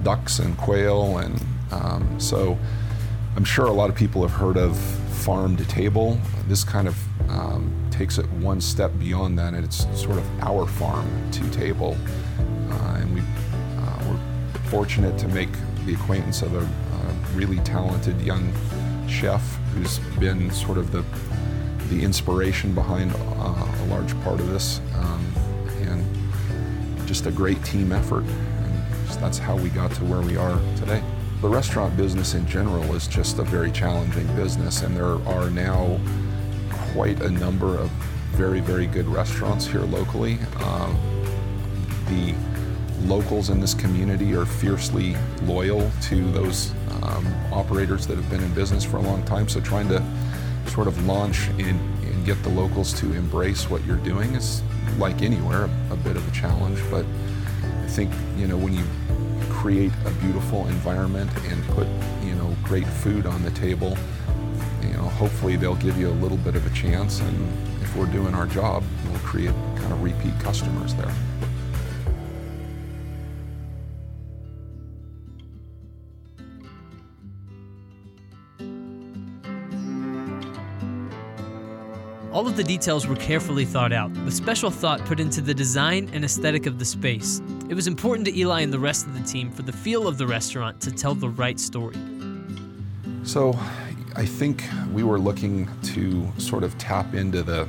ducks 0.04 0.38
and 0.38 0.56
quail, 0.56 1.18
and 1.18 1.40
um, 1.70 2.18
so 2.18 2.58
I'm 3.36 3.44
sure 3.44 3.66
a 3.66 3.72
lot 3.72 3.90
of 3.90 3.96
people 3.96 4.22
have 4.22 4.32
heard 4.32 4.56
of 4.56 4.76
farm 4.76 5.56
to 5.56 5.64
table. 5.66 6.18
This 6.48 6.64
kind 6.64 6.88
of 6.88 6.96
um, 7.30 7.72
takes 7.90 8.18
it 8.18 8.28
one 8.32 8.60
step 8.60 8.90
beyond 8.98 9.38
that, 9.38 9.54
and 9.54 9.64
it's 9.64 9.86
sort 9.98 10.18
of 10.18 10.40
our 10.40 10.66
farm 10.66 11.08
to 11.32 11.50
table. 11.50 11.96
Uh, 12.70 12.98
and 13.00 13.14
we, 13.14 13.20
uh, 13.20 14.04
we're 14.08 14.60
fortunate 14.70 15.18
to 15.18 15.28
make 15.28 15.50
the 15.84 15.94
acquaintance 15.94 16.42
of 16.42 16.54
a, 16.54 16.60
a 16.60 17.12
really 17.34 17.58
talented 17.58 18.20
young 18.20 18.52
chef 19.08 19.42
who's 19.74 19.98
been 20.18 20.50
sort 20.50 20.78
of 20.78 20.92
the 20.92 21.04
the 21.90 22.04
inspiration 22.04 22.72
behind 22.72 23.12
uh, 23.12 23.82
a 23.82 23.86
large 23.86 24.18
part 24.22 24.38
of 24.38 24.48
this, 24.48 24.80
um, 24.94 25.26
and 25.82 26.04
just 27.06 27.26
a 27.26 27.32
great 27.32 27.62
team 27.64 27.90
effort. 27.90 28.22
And 28.22 29.08
that's 29.20 29.38
how 29.38 29.56
we 29.56 29.70
got 29.70 29.90
to 29.92 30.04
where 30.04 30.20
we 30.20 30.36
are 30.36 30.60
today. 30.76 31.02
The 31.40 31.48
restaurant 31.48 31.96
business 31.96 32.34
in 32.34 32.46
general 32.46 32.94
is 32.94 33.08
just 33.08 33.38
a 33.38 33.42
very 33.42 33.72
challenging 33.72 34.26
business, 34.36 34.82
and 34.82 34.94
there 34.94 35.16
are 35.26 35.48
now 35.48 35.98
quite 36.92 37.22
a 37.22 37.30
number 37.30 37.78
of 37.78 37.88
very, 38.32 38.60
very 38.60 38.86
good 38.86 39.06
restaurants 39.06 39.66
here 39.66 39.80
locally. 39.80 40.38
Um, 40.58 40.98
the 42.08 42.34
locals 43.06 43.48
in 43.48 43.58
this 43.58 43.72
community 43.72 44.34
are 44.34 44.44
fiercely 44.44 45.16
loyal 45.44 45.90
to 46.02 46.30
those 46.32 46.72
um, 47.02 47.26
operators 47.50 48.06
that 48.06 48.16
have 48.16 48.28
been 48.28 48.42
in 48.42 48.52
business 48.52 48.84
for 48.84 48.98
a 48.98 49.02
long 49.02 49.22
time. 49.24 49.48
So 49.48 49.62
trying 49.62 49.88
to 49.88 50.04
sort 50.66 50.88
of 50.88 51.06
launch 51.06 51.48
and, 51.58 51.80
and 52.04 52.26
get 52.26 52.42
the 52.42 52.50
locals 52.50 52.92
to 53.00 53.14
embrace 53.14 53.70
what 53.70 53.82
you're 53.86 53.96
doing 53.96 54.34
is 54.34 54.62
like 54.98 55.22
anywhere 55.22 55.64
a, 55.64 55.94
a 55.94 55.96
bit 55.96 56.16
of 56.16 56.28
a 56.28 56.32
challenge. 56.32 56.78
But 56.90 57.06
I 57.62 57.86
think 57.86 58.12
you 58.36 58.46
know 58.46 58.58
when 58.58 58.74
you 58.74 58.84
create 59.60 59.92
a 60.06 60.10
beautiful 60.22 60.66
environment 60.68 61.30
and 61.48 61.62
put 61.68 61.86
you 62.22 62.34
know 62.36 62.56
great 62.64 62.86
food 62.86 63.26
on 63.26 63.42
the 63.42 63.50
table, 63.50 63.94
you 64.80 64.88
know 64.94 65.02
hopefully 65.02 65.54
they'll 65.54 65.74
give 65.74 65.98
you 65.98 66.08
a 66.08 66.18
little 66.22 66.38
bit 66.38 66.56
of 66.56 66.66
a 66.66 66.74
chance 66.74 67.20
and 67.20 67.36
if 67.82 67.94
we're 67.94 68.06
doing 68.06 68.32
our 68.32 68.46
job, 68.46 68.82
we'll 69.10 69.18
create 69.18 69.54
kind 69.76 69.92
of 69.92 70.02
repeat 70.02 70.32
customers 70.40 70.94
there. 70.94 71.14
All 82.32 82.46
of 82.46 82.56
the 82.56 82.64
details 82.64 83.06
were 83.06 83.16
carefully 83.16 83.66
thought 83.66 83.92
out, 83.92 84.10
with 84.24 84.32
special 84.32 84.70
thought 84.70 85.04
put 85.04 85.20
into 85.20 85.42
the 85.42 85.52
design 85.52 86.08
and 86.14 86.24
aesthetic 86.24 86.64
of 86.64 86.78
the 86.78 86.86
space. 86.86 87.42
It 87.70 87.74
was 87.74 87.86
important 87.86 88.26
to 88.26 88.36
Eli 88.36 88.62
and 88.62 88.72
the 88.72 88.80
rest 88.80 89.06
of 89.06 89.14
the 89.16 89.22
team 89.22 89.48
for 89.48 89.62
the 89.62 89.70
feel 89.72 90.08
of 90.08 90.18
the 90.18 90.26
restaurant 90.26 90.80
to 90.80 90.90
tell 90.90 91.14
the 91.14 91.28
right 91.28 91.58
story. 91.60 91.94
So, 93.22 93.56
I 94.16 94.26
think 94.26 94.64
we 94.92 95.04
were 95.04 95.20
looking 95.20 95.68
to 95.94 96.28
sort 96.36 96.64
of 96.64 96.76
tap 96.78 97.14
into 97.14 97.44
the 97.44 97.68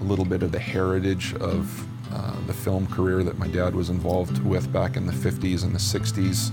a 0.00 0.04
little 0.04 0.24
bit 0.24 0.42
of 0.42 0.50
the 0.50 0.58
heritage 0.58 1.34
of 1.34 1.86
uh, 2.12 2.34
the 2.48 2.52
film 2.52 2.88
career 2.88 3.22
that 3.22 3.38
my 3.38 3.46
dad 3.46 3.76
was 3.76 3.90
involved 3.90 4.42
with 4.42 4.72
back 4.72 4.96
in 4.96 5.06
the 5.06 5.12
50s 5.12 5.62
and 5.62 5.72
the 5.72 5.78
60s. 5.78 6.50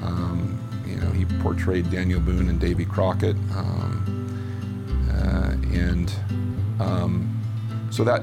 Um, 0.00 0.56
you 0.86 0.94
know, 0.98 1.10
he 1.10 1.24
portrayed 1.42 1.90
Daniel 1.90 2.20
Boone 2.20 2.48
and 2.48 2.60
Davy 2.60 2.84
Crockett, 2.84 3.34
um, 3.56 5.10
uh, 5.10 5.76
and 5.76 6.14
um, 6.78 7.42
so 7.90 8.04
that 8.04 8.22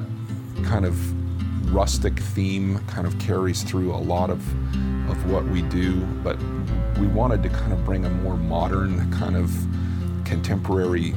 kind 0.64 0.86
of 0.86 0.98
rustic 1.72 2.20
theme 2.20 2.80
kind 2.88 3.08
of 3.08 3.18
carries 3.20 3.64
through 3.64 3.94
a 3.94 3.98
lot 3.98 4.30
of 4.30 4.40
of 5.10 5.32
what 5.32 5.44
we 5.46 5.62
do, 5.64 6.02
but 6.24 6.38
we 7.00 7.08
wanted 7.08 7.44
to 7.44 7.50
kind 7.50 7.74
of 7.74 7.84
bring 7.84 8.06
a 8.06 8.10
more 8.10 8.38
modern 8.38 9.12
kind 9.12 9.36
of 9.36 9.52
contemporary 10.24 11.14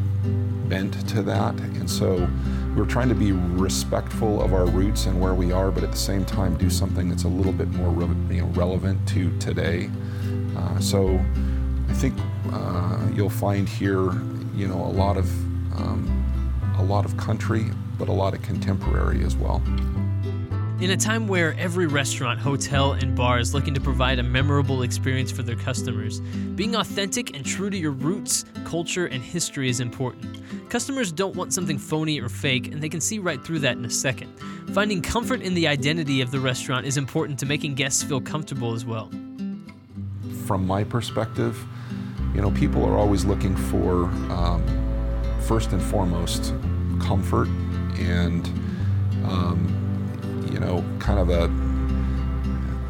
bent 0.68 1.08
to 1.08 1.22
that. 1.22 1.54
And 1.60 1.88
so 1.88 2.28
we're 2.76 2.86
trying 2.86 3.08
to 3.08 3.14
be 3.14 3.32
respectful 3.32 4.42
of 4.42 4.52
our 4.52 4.66
roots 4.66 5.06
and 5.06 5.20
where 5.20 5.34
we 5.34 5.52
are, 5.52 5.70
but 5.70 5.84
at 5.84 5.92
the 5.92 5.96
same 5.96 6.24
time 6.24 6.56
do 6.56 6.68
something 6.68 7.08
that's 7.08 7.24
a 7.24 7.28
little 7.28 7.52
bit 7.52 7.68
more 7.68 7.90
re- 7.90 8.34
you 8.36 8.42
know, 8.42 8.48
relevant 8.48 9.06
to 9.08 9.36
today. 9.38 9.88
Uh, 10.56 10.78
so 10.80 11.18
I 11.88 11.92
think 11.94 12.18
uh, 12.52 12.98
you'll 13.14 13.30
find 13.30 13.68
here, 13.68 14.12
you 14.54 14.66
know, 14.66 14.84
a 14.84 14.92
lot 14.92 15.16
of 15.16 15.26
um, 15.78 16.74
a 16.78 16.82
lot 16.82 17.04
of 17.04 17.16
country, 17.16 17.66
but 17.98 18.08
a 18.08 18.12
lot 18.12 18.34
of 18.34 18.42
contemporary 18.42 19.24
as 19.24 19.36
well. 19.36 19.62
In 20.78 20.90
a 20.90 20.96
time 20.96 21.26
where 21.26 21.54
every 21.58 21.86
restaurant, 21.86 22.38
hotel, 22.38 22.92
and 22.92 23.16
bar 23.16 23.38
is 23.38 23.54
looking 23.54 23.72
to 23.72 23.80
provide 23.80 24.18
a 24.18 24.22
memorable 24.22 24.82
experience 24.82 25.32
for 25.32 25.42
their 25.42 25.56
customers, 25.56 26.20
being 26.54 26.76
authentic 26.76 27.34
and 27.34 27.46
true 27.46 27.70
to 27.70 27.76
your 27.78 27.92
roots, 27.92 28.44
culture, 28.66 29.06
and 29.06 29.22
history 29.22 29.70
is 29.70 29.80
important. 29.80 30.42
Customers 30.68 31.12
don't 31.12 31.34
want 31.34 31.54
something 31.54 31.78
phony 31.78 32.20
or 32.20 32.28
fake, 32.28 32.68
and 32.68 32.82
they 32.82 32.90
can 32.90 33.00
see 33.00 33.18
right 33.18 33.42
through 33.42 33.60
that 33.60 33.78
in 33.78 33.86
a 33.86 33.90
second. 33.90 34.38
Finding 34.74 35.00
comfort 35.00 35.40
in 35.40 35.54
the 35.54 35.66
identity 35.66 36.20
of 36.20 36.30
the 36.30 36.38
restaurant 36.38 36.84
is 36.84 36.98
important 36.98 37.38
to 37.38 37.46
making 37.46 37.74
guests 37.74 38.02
feel 38.02 38.20
comfortable 38.20 38.74
as 38.74 38.84
well. 38.84 39.10
From 40.44 40.66
my 40.66 40.84
perspective, 40.84 41.58
you 42.34 42.42
know, 42.42 42.50
people 42.50 42.84
are 42.84 42.98
always 42.98 43.24
looking 43.24 43.56
for, 43.56 44.04
um, 44.30 44.62
first 45.40 45.72
and 45.72 45.80
foremost, 45.80 46.52
comfort 47.00 47.48
and 47.98 48.46
um, 49.24 49.85
you 50.56 50.60
know, 50.60 50.82
kind 50.98 51.18
of 51.18 51.28
a, 51.28 51.44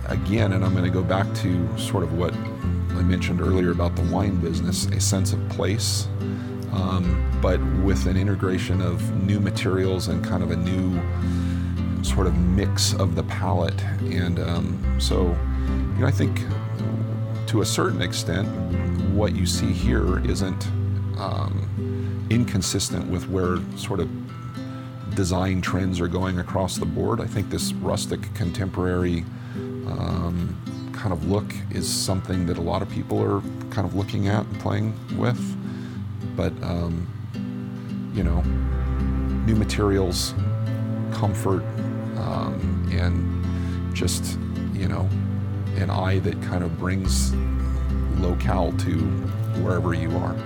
again, 0.08 0.52
and 0.52 0.64
I'm 0.64 0.70
going 0.70 0.84
to 0.84 0.90
go 0.90 1.02
back 1.02 1.26
to 1.38 1.76
sort 1.76 2.04
of 2.04 2.16
what 2.16 2.32
I 2.32 3.02
mentioned 3.02 3.40
earlier 3.40 3.72
about 3.72 3.96
the 3.96 4.02
wine 4.02 4.36
business, 4.36 4.86
a 4.86 5.00
sense 5.00 5.32
of 5.32 5.48
place, 5.48 6.06
um, 6.70 7.28
but 7.42 7.60
with 7.82 8.06
an 8.06 8.16
integration 8.16 8.80
of 8.80 9.02
new 9.20 9.40
materials 9.40 10.06
and 10.06 10.24
kind 10.24 10.44
of 10.44 10.52
a 10.52 10.56
new 10.56 12.04
sort 12.04 12.28
of 12.28 12.38
mix 12.38 12.94
of 12.94 13.16
the 13.16 13.24
palate. 13.24 13.82
And 14.02 14.38
um, 14.38 15.00
so, 15.00 15.24
you 15.96 16.02
know, 16.02 16.06
I 16.06 16.12
think 16.12 16.38
to 17.48 17.62
a 17.62 17.66
certain 17.66 18.00
extent, 18.00 18.46
what 19.12 19.34
you 19.34 19.44
see 19.44 19.72
here 19.72 20.24
isn't 20.24 20.68
um, 21.18 22.28
inconsistent 22.30 23.10
with 23.10 23.28
where 23.28 23.58
sort 23.76 23.98
of 23.98 24.08
design 25.16 25.62
trends 25.62 25.98
are 25.98 26.08
going 26.08 26.38
across 26.38 26.76
the 26.76 26.84
board. 26.84 27.20
I 27.22 27.26
think 27.26 27.48
this 27.48 27.72
rustic 27.72 28.32
contemporary 28.34 29.24
um, 29.86 30.60
kind 30.92 31.12
of 31.12 31.28
look 31.28 31.52
is 31.70 31.88
something 31.88 32.44
that 32.46 32.58
a 32.58 32.60
lot 32.60 32.82
of 32.82 32.90
people 32.90 33.20
are 33.22 33.40
kind 33.70 33.86
of 33.86 33.94
looking 33.94 34.28
at 34.28 34.44
and 34.44 34.60
playing 34.60 34.94
with. 35.16 35.40
But, 36.36 36.52
um, 36.62 37.08
you 38.14 38.22
know, 38.22 38.42
new 39.46 39.56
materials, 39.56 40.34
comfort, 41.12 41.62
um, 42.18 42.86
and 42.92 43.94
just, 43.94 44.38
you 44.74 44.86
know, 44.86 45.08
an 45.76 45.88
eye 45.88 46.18
that 46.20 46.40
kind 46.42 46.62
of 46.62 46.78
brings 46.78 47.34
locale 48.18 48.72
to 48.72 48.98
wherever 49.62 49.94
you 49.94 50.10
are. 50.18 50.36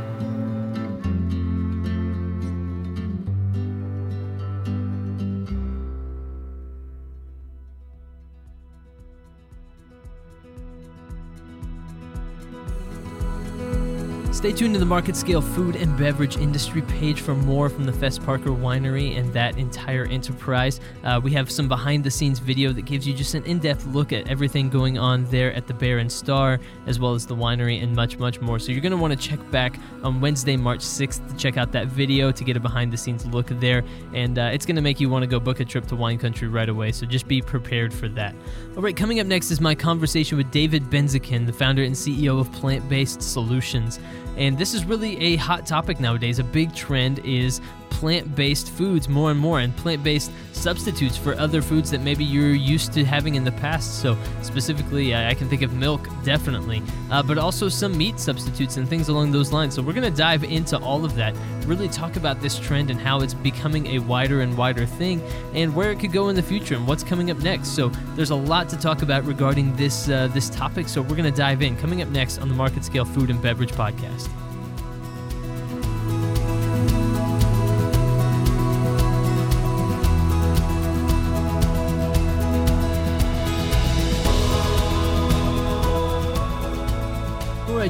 Stay 14.40 14.52
tuned 14.52 14.72
to 14.72 14.80
the 14.80 14.86
MarketScale 14.86 15.44
Food 15.54 15.76
and 15.76 15.94
Beverage 15.98 16.38
Industry 16.38 16.80
page 16.80 17.20
for 17.20 17.34
more 17.34 17.68
from 17.68 17.84
the 17.84 17.92
Fess 17.92 18.18
Parker 18.18 18.48
Winery 18.48 19.18
and 19.18 19.30
that 19.34 19.58
entire 19.58 20.06
enterprise. 20.06 20.80
Uh, 21.04 21.20
we 21.22 21.30
have 21.32 21.50
some 21.50 21.68
behind 21.68 22.02
the 22.04 22.10
scenes 22.10 22.38
video 22.38 22.72
that 22.72 22.86
gives 22.86 23.06
you 23.06 23.12
just 23.12 23.34
an 23.34 23.44
in 23.44 23.58
depth 23.58 23.84
look 23.88 24.14
at 24.14 24.26
everything 24.30 24.70
going 24.70 24.96
on 24.96 25.26
there 25.26 25.52
at 25.52 25.66
the 25.66 25.74
Bear 25.74 25.98
and 25.98 26.10
Star, 26.10 26.58
as 26.86 26.98
well 26.98 27.12
as 27.12 27.26
the 27.26 27.36
winery 27.36 27.82
and 27.82 27.94
much, 27.94 28.18
much 28.18 28.40
more. 28.40 28.58
So 28.58 28.72
you're 28.72 28.80
going 28.80 28.92
to 28.92 28.96
want 28.96 29.12
to 29.12 29.28
check 29.28 29.38
back 29.50 29.78
on 30.02 30.22
Wednesday, 30.22 30.56
March 30.56 30.80
6th 30.80 31.28
to 31.28 31.36
check 31.36 31.58
out 31.58 31.70
that 31.72 31.88
video 31.88 32.32
to 32.32 32.42
get 32.42 32.56
a 32.56 32.60
behind 32.60 32.94
the 32.94 32.96
scenes 32.96 33.26
look 33.26 33.48
there. 33.48 33.84
And 34.14 34.38
uh, 34.38 34.52
it's 34.54 34.64
going 34.64 34.76
to 34.76 34.82
make 34.82 35.00
you 35.00 35.10
want 35.10 35.22
to 35.22 35.26
go 35.26 35.38
book 35.38 35.60
a 35.60 35.66
trip 35.66 35.84
to 35.88 35.96
wine 35.96 36.16
country 36.16 36.48
right 36.48 36.70
away. 36.70 36.92
So 36.92 37.04
just 37.04 37.28
be 37.28 37.42
prepared 37.42 37.92
for 37.92 38.08
that. 38.08 38.34
All 38.74 38.82
right, 38.82 38.96
coming 38.96 39.20
up 39.20 39.26
next 39.26 39.50
is 39.50 39.60
my 39.60 39.74
conversation 39.74 40.38
with 40.38 40.50
David 40.50 40.84
Benzaquen, 40.84 41.44
the 41.44 41.52
founder 41.52 41.82
and 41.82 41.94
CEO 41.94 42.40
of 42.40 42.50
Plant 42.52 42.88
Based 42.88 43.20
Solutions. 43.20 44.00
And 44.36 44.56
this 44.56 44.74
is 44.74 44.84
really 44.84 45.18
a 45.18 45.36
hot 45.36 45.66
topic 45.66 46.00
nowadays. 46.00 46.38
A 46.38 46.44
big 46.44 46.74
trend 46.74 47.18
is 47.20 47.60
plant 47.90 48.34
based 48.34 48.70
foods 48.70 49.08
more 49.08 49.30
and 49.30 49.38
more 49.38 49.60
and 49.60 49.76
plant 49.76 50.02
based 50.02 50.30
substitutes 50.52 51.16
for 51.16 51.34
other 51.38 51.62
foods 51.62 51.90
that 51.90 52.00
maybe 52.00 52.24
you're 52.24 52.54
used 52.54 52.92
to 52.92 53.04
having 53.04 53.34
in 53.34 53.44
the 53.44 53.52
past. 53.52 54.00
So, 54.00 54.16
specifically, 54.42 55.14
I 55.14 55.34
can 55.34 55.48
think 55.48 55.62
of 55.62 55.72
milk, 55.74 56.06
definitely, 56.24 56.82
uh, 57.10 57.22
but 57.22 57.38
also 57.38 57.68
some 57.68 57.96
meat 57.96 58.20
substitutes 58.20 58.76
and 58.76 58.88
things 58.88 59.08
along 59.08 59.32
those 59.32 59.52
lines. 59.52 59.74
So, 59.74 59.82
we're 59.82 59.92
going 59.92 60.10
to 60.10 60.16
dive 60.16 60.44
into 60.44 60.78
all 60.78 61.04
of 61.04 61.14
that, 61.16 61.34
really 61.66 61.88
talk 61.88 62.16
about 62.16 62.40
this 62.40 62.58
trend 62.58 62.90
and 62.90 63.00
how 63.00 63.20
it's 63.20 63.34
becoming 63.34 63.86
a 63.88 63.98
wider 64.00 64.40
and 64.40 64.56
wider 64.56 64.86
thing 64.86 65.22
and 65.54 65.74
where 65.74 65.90
it 65.90 65.98
could 65.98 66.12
go 66.12 66.28
in 66.28 66.36
the 66.36 66.42
future 66.42 66.74
and 66.74 66.86
what's 66.86 67.04
coming 67.04 67.30
up 67.30 67.38
next. 67.38 67.68
So, 67.70 67.88
there's 68.14 68.30
a 68.30 68.36
lot 68.36 68.68
to 68.70 68.76
talk 68.76 69.02
about 69.02 69.24
regarding 69.24 69.74
this, 69.76 70.08
uh, 70.08 70.28
this 70.28 70.50
topic. 70.50 70.88
So, 70.88 71.02
we're 71.02 71.16
going 71.16 71.30
to 71.30 71.36
dive 71.36 71.62
in. 71.62 71.76
Coming 71.76 72.02
up 72.02 72.08
next 72.08 72.38
on 72.38 72.48
the 72.48 72.54
MarketScale 72.54 73.12
Food 73.14 73.30
and 73.30 73.40
Beverage 73.40 73.72
Podcast. 73.72 74.28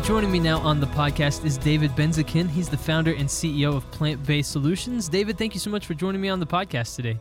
Joining 0.04 0.33
me 0.33 0.40
now 0.40 0.59
on 0.61 0.80
the 0.80 0.87
podcast 0.87 1.45
is 1.45 1.59
David 1.59 1.90
Benzaquen. 1.92 2.49
He's 2.49 2.69
the 2.69 2.76
founder 2.76 3.12
and 3.12 3.28
CEO 3.28 3.76
of 3.76 3.88
Plant 3.90 4.25
Based 4.26 4.50
Solutions. 4.50 5.09
David, 5.09 5.37
thank 5.37 5.54
you 5.54 5.61
so 5.61 5.71
much 5.71 5.87
for 5.87 5.95
joining 5.95 6.21
me 6.21 6.28
on 6.28 6.40
the 6.40 6.47
podcast 6.47 6.97
today. 6.97 7.19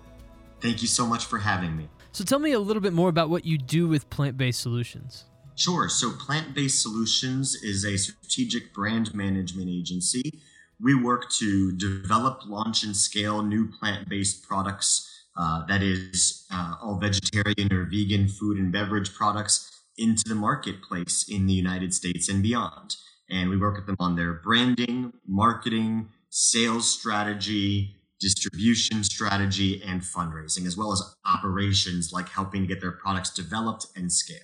Thank 0.62 0.82
you 0.82 0.88
so 0.88 1.06
much 1.06 1.26
for 1.26 1.38
having 1.38 1.76
me. 1.78 1.88
So, 2.14 2.24
tell 2.24 2.40
me 2.40 2.54
a 2.54 2.60
little 2.60 2.82
bit 2.82 2.94
more 2.94 3.10
about 3.10 3.30
what 3.30 3.46
you 3.46 3.58
do 3.58 3.88
with 3.88 4.10
Plant 4.10 4.38
Based 4.38 4.62
Solutions. 4.62 5.26
Sure. 5.56 5.90
So, 5.90 6.12
Plant 6.12 6.56
Based 6.56 6.82
Solutions 6.82 7.54
is 7.56 7.86
a 7.86 7.98
strategic 7.98 8.74
brand 8.74 9.14
management 9.14 9.70
agency. 9.70 10.42
We 10.82 10.96
work 10.96 11.30
to 11.34 11.74
develop, 11.74 12.42
launch, 12.48 12.84
and 12.84 12.96
scale 12.96 13.44
new 13.44 13.68
plant 13.68 14.08
based 14.10 14.48
products. 14.48 15.26
Uh, 15.38 15.66
that 15.68 15.84
is, 15.84 16.46
uh, 16.52 16.76
all 16.82 16.96
vegetarian 16.96 17.72
or 17.72 17.86
vegan 17.86 18.28
food 18.28 18.58
and 18.58 18.72
beverage 18.72 19.14
products 19.14 19.79
into 20.00 20.24
the 20.28 20.36
marketplace 20.36 21.26
in 21.30 21.46
the 21.46 21.54
United 21.54 21.94
States 21.94 22.30
and 22.30 22.42
beyond. 22.42 22.96
And 23.30 23.50
we 23.50 23.58
work 23.58 23.76
with 23.76 23.86
them 23.86 23.96
on 24.00 24.16
their 24.16 24.34
branding, 24.34 25.14
marketing, 25.28 26.10
sales 26.30 26.90
strategy, 26.90 27.96
distribution 28.20 29.04
strategy, 29.04 29.82
and 29.86 30.02
fundraising, 30.02 30.66
as 30.66 30.76
well 30.76 30.92
as 30.92 31.02
operations 31.26 32.12
like 32.12 32.30
helping 32.30 32.62
to 32.62 32.68
get 32.68 32.82
their 32.82 32.92
products 32.92 33.30
developed 33.30 33.88
and 33.96 34.12
scaled. 34.12 34.42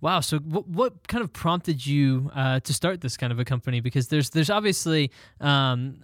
Wow. 0.00 0.20
So, 0.20 0.38
what, 0.38 0.68
what 0.68 1.08
kind 1.08 1.22
of 1.22 1.32
prompted 1.32 1.86
you 1.86 2.30
uh, 2.34 2.60
to 2.60 2.74
start 2.74 3.00
this 3.00 3.16
kind 3.16 3.32
of 3.32 3.38
a 3.38 3.44
company? 3.44 3.80
Because 3.80 4.08
there's 4.08 4.30
there's 4.30 4.50
obviously 4.50 5.10
um, 5.40 6.02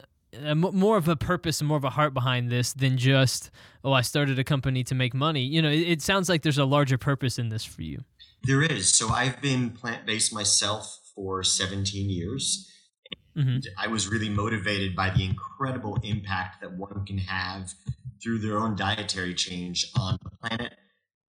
more 0.55 0.97
of 0.97 1.09
a 1.09 1.17
purpose 1.17 1.61
and 1.61 1.69
more 1.69 1.77
of 1.77 1.85
a 1.85 1.91
heart 1.91 2.15
behind 2.15 2.51
this 2.51 2.73
than 2.73 2.97
just 2.97 3.51
oh, 3.85 3.93
I 3.93 4.01
started 4.01 4.39
a 4.39 4.45
company 4.45 4.83
to 4.85 4.95
make 4.95 5.12
money. 5.12 5.43
You 5.43 5.61
know, 5.61 5.71
it, 5.71 5.81
it 5.81 6.03
sounds 6.03 6.29
like 6.29 6.43
there's 6.43 6.59
a 6.59 6.65
larger 6.65 6.97
purpose 6.97 7.39
in 7.39 7.51
this 7.51 7.65
for 7.65 7.83
you. 7.83 8.03
There 8.44 8.62
is. 8.62 8.92
So 8.92 9.08
I've 9.08 9.40
been 9.40 9.70
plant 9.70 10.04
based 10.04 10.32
myself 10.32 11.00
for 11.14 11.42
17 11.42 12.11
years. 12.11 12.68
Mm-hmm. 13.37 13.58
I 13.78 13.87
was 13.87 14.08
really 14.08 14.28
motivated 14.28 14.94
by 14.94 15.11
the 15.11 15.25
incredible 15.25 15.99
impact 16.02 16.61
that 16.61 16.72
one 16.72 17.04
can 17.06 17.18
have 17.18 17.72
through 18.22 18.38
their 18.38 18.58
own 18.58 18.76
dietary 18.76 19.34
change 19.34 19.90
on 19.96 20.18
the 20.22 20.30
planet, 20.30 20.75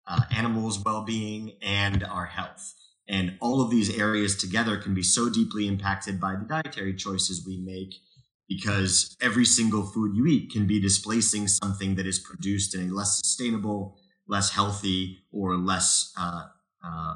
uh, 0.08 0.22
animals' 0.36 0.84
well 0.84 1.03
being, 1.03 1.53
and 1.62 2.03
our 2.03 2.25
health. 2.25 2.74
And 3.08 3.38
all 3.41 3.62
of 3.62 3.70
these 3.70 3.98
areas 3.98 4.36
together 4.36 4.77
can 4.77 4.93
be 4.93 5.03
so 5.03 5.29
deeply 5.29 5.67
impacted 5.67 6.20
by 6.20 6.36
the 6.36 6.46
dietary 6.46 6.96
choices 6.96 7.46
we 7.46 7.58
make 7.58 7.93
because 8.48 9.15
every 9.22 9.46
single 9.46 9.84
food 9.84 10.15
you 10.15 10.25
eat 10.25 10.51
can 10.51 10.67
be 10.67 10.79
displacing 10.79 11.48
something 11.48 11.96
that 11.96 12.05
is 12.05 12.20
produced 12.20 12.75
in 12.75 12.89
a 12.89 12.93
less 12.93 13.17
sustainable, 13.17 13.98
less 14.27 14.51
healthy, 14.51 15.24
or 15.32 15.58
less 15.58 16.12
uh, 16.17 16.43
uh, 16.84 17.16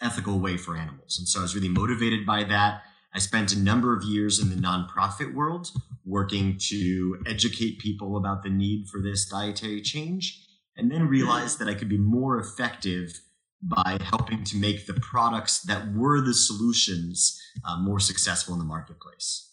ethical 0.00 0.38
way 0.38 0.56
for 0.56 0.76
animals. 0.76 1.18
And 1.18 1.28
so 1.28 1.40
I 1.40 1.42
was 1.42 1.54
really 1.54 1.68
motivated 1.68 2.24
by 2.26 2.44
that. 2.44 2.82
I 3.12 3.18
spent 3.18 3.52
a 3.52 3.58
number 3.58 3.96
of 3.96 4.04
years 4.04 4.38
in 4.38 4.50
the 4.50 4.56
nonprofit 4.56 5.34
world 5.34 5.68
working 6.04 6.56
to 6.58 7.22
educate 7.26 7.78
people 7.78 8.16
about 8.16 8.42
the 8.42 8.50
need 8.50 8.88
for 8.88 9.00
this 9.02 9.28
dietary 9.28 9.82
change, 9.82 10.46
and 10.76 10.90
then 10.90 11.08
realized 11.08 11.58
that 11.58 11.68
I 11.68 11.74
could 11.74 11.88
be 11.88 11.98
more 11.98 12.38
effective 12.38 13.20
by 13.62 13.98
helping 14.02 14.44
to 14.44 14.56
make 14.56 14.86
the 14.86 14.94
products 14.94 15.60
that 15.62 15.92
were 15.92 16.20
the 16.20 16.32
solutions 16.32 17.38
uh, 17.68 17.76
more 17.78 18.00
successful 18.00 18.54
in 18.54 18.60
the 18.60 18.64
marketplace. 18.64 19.49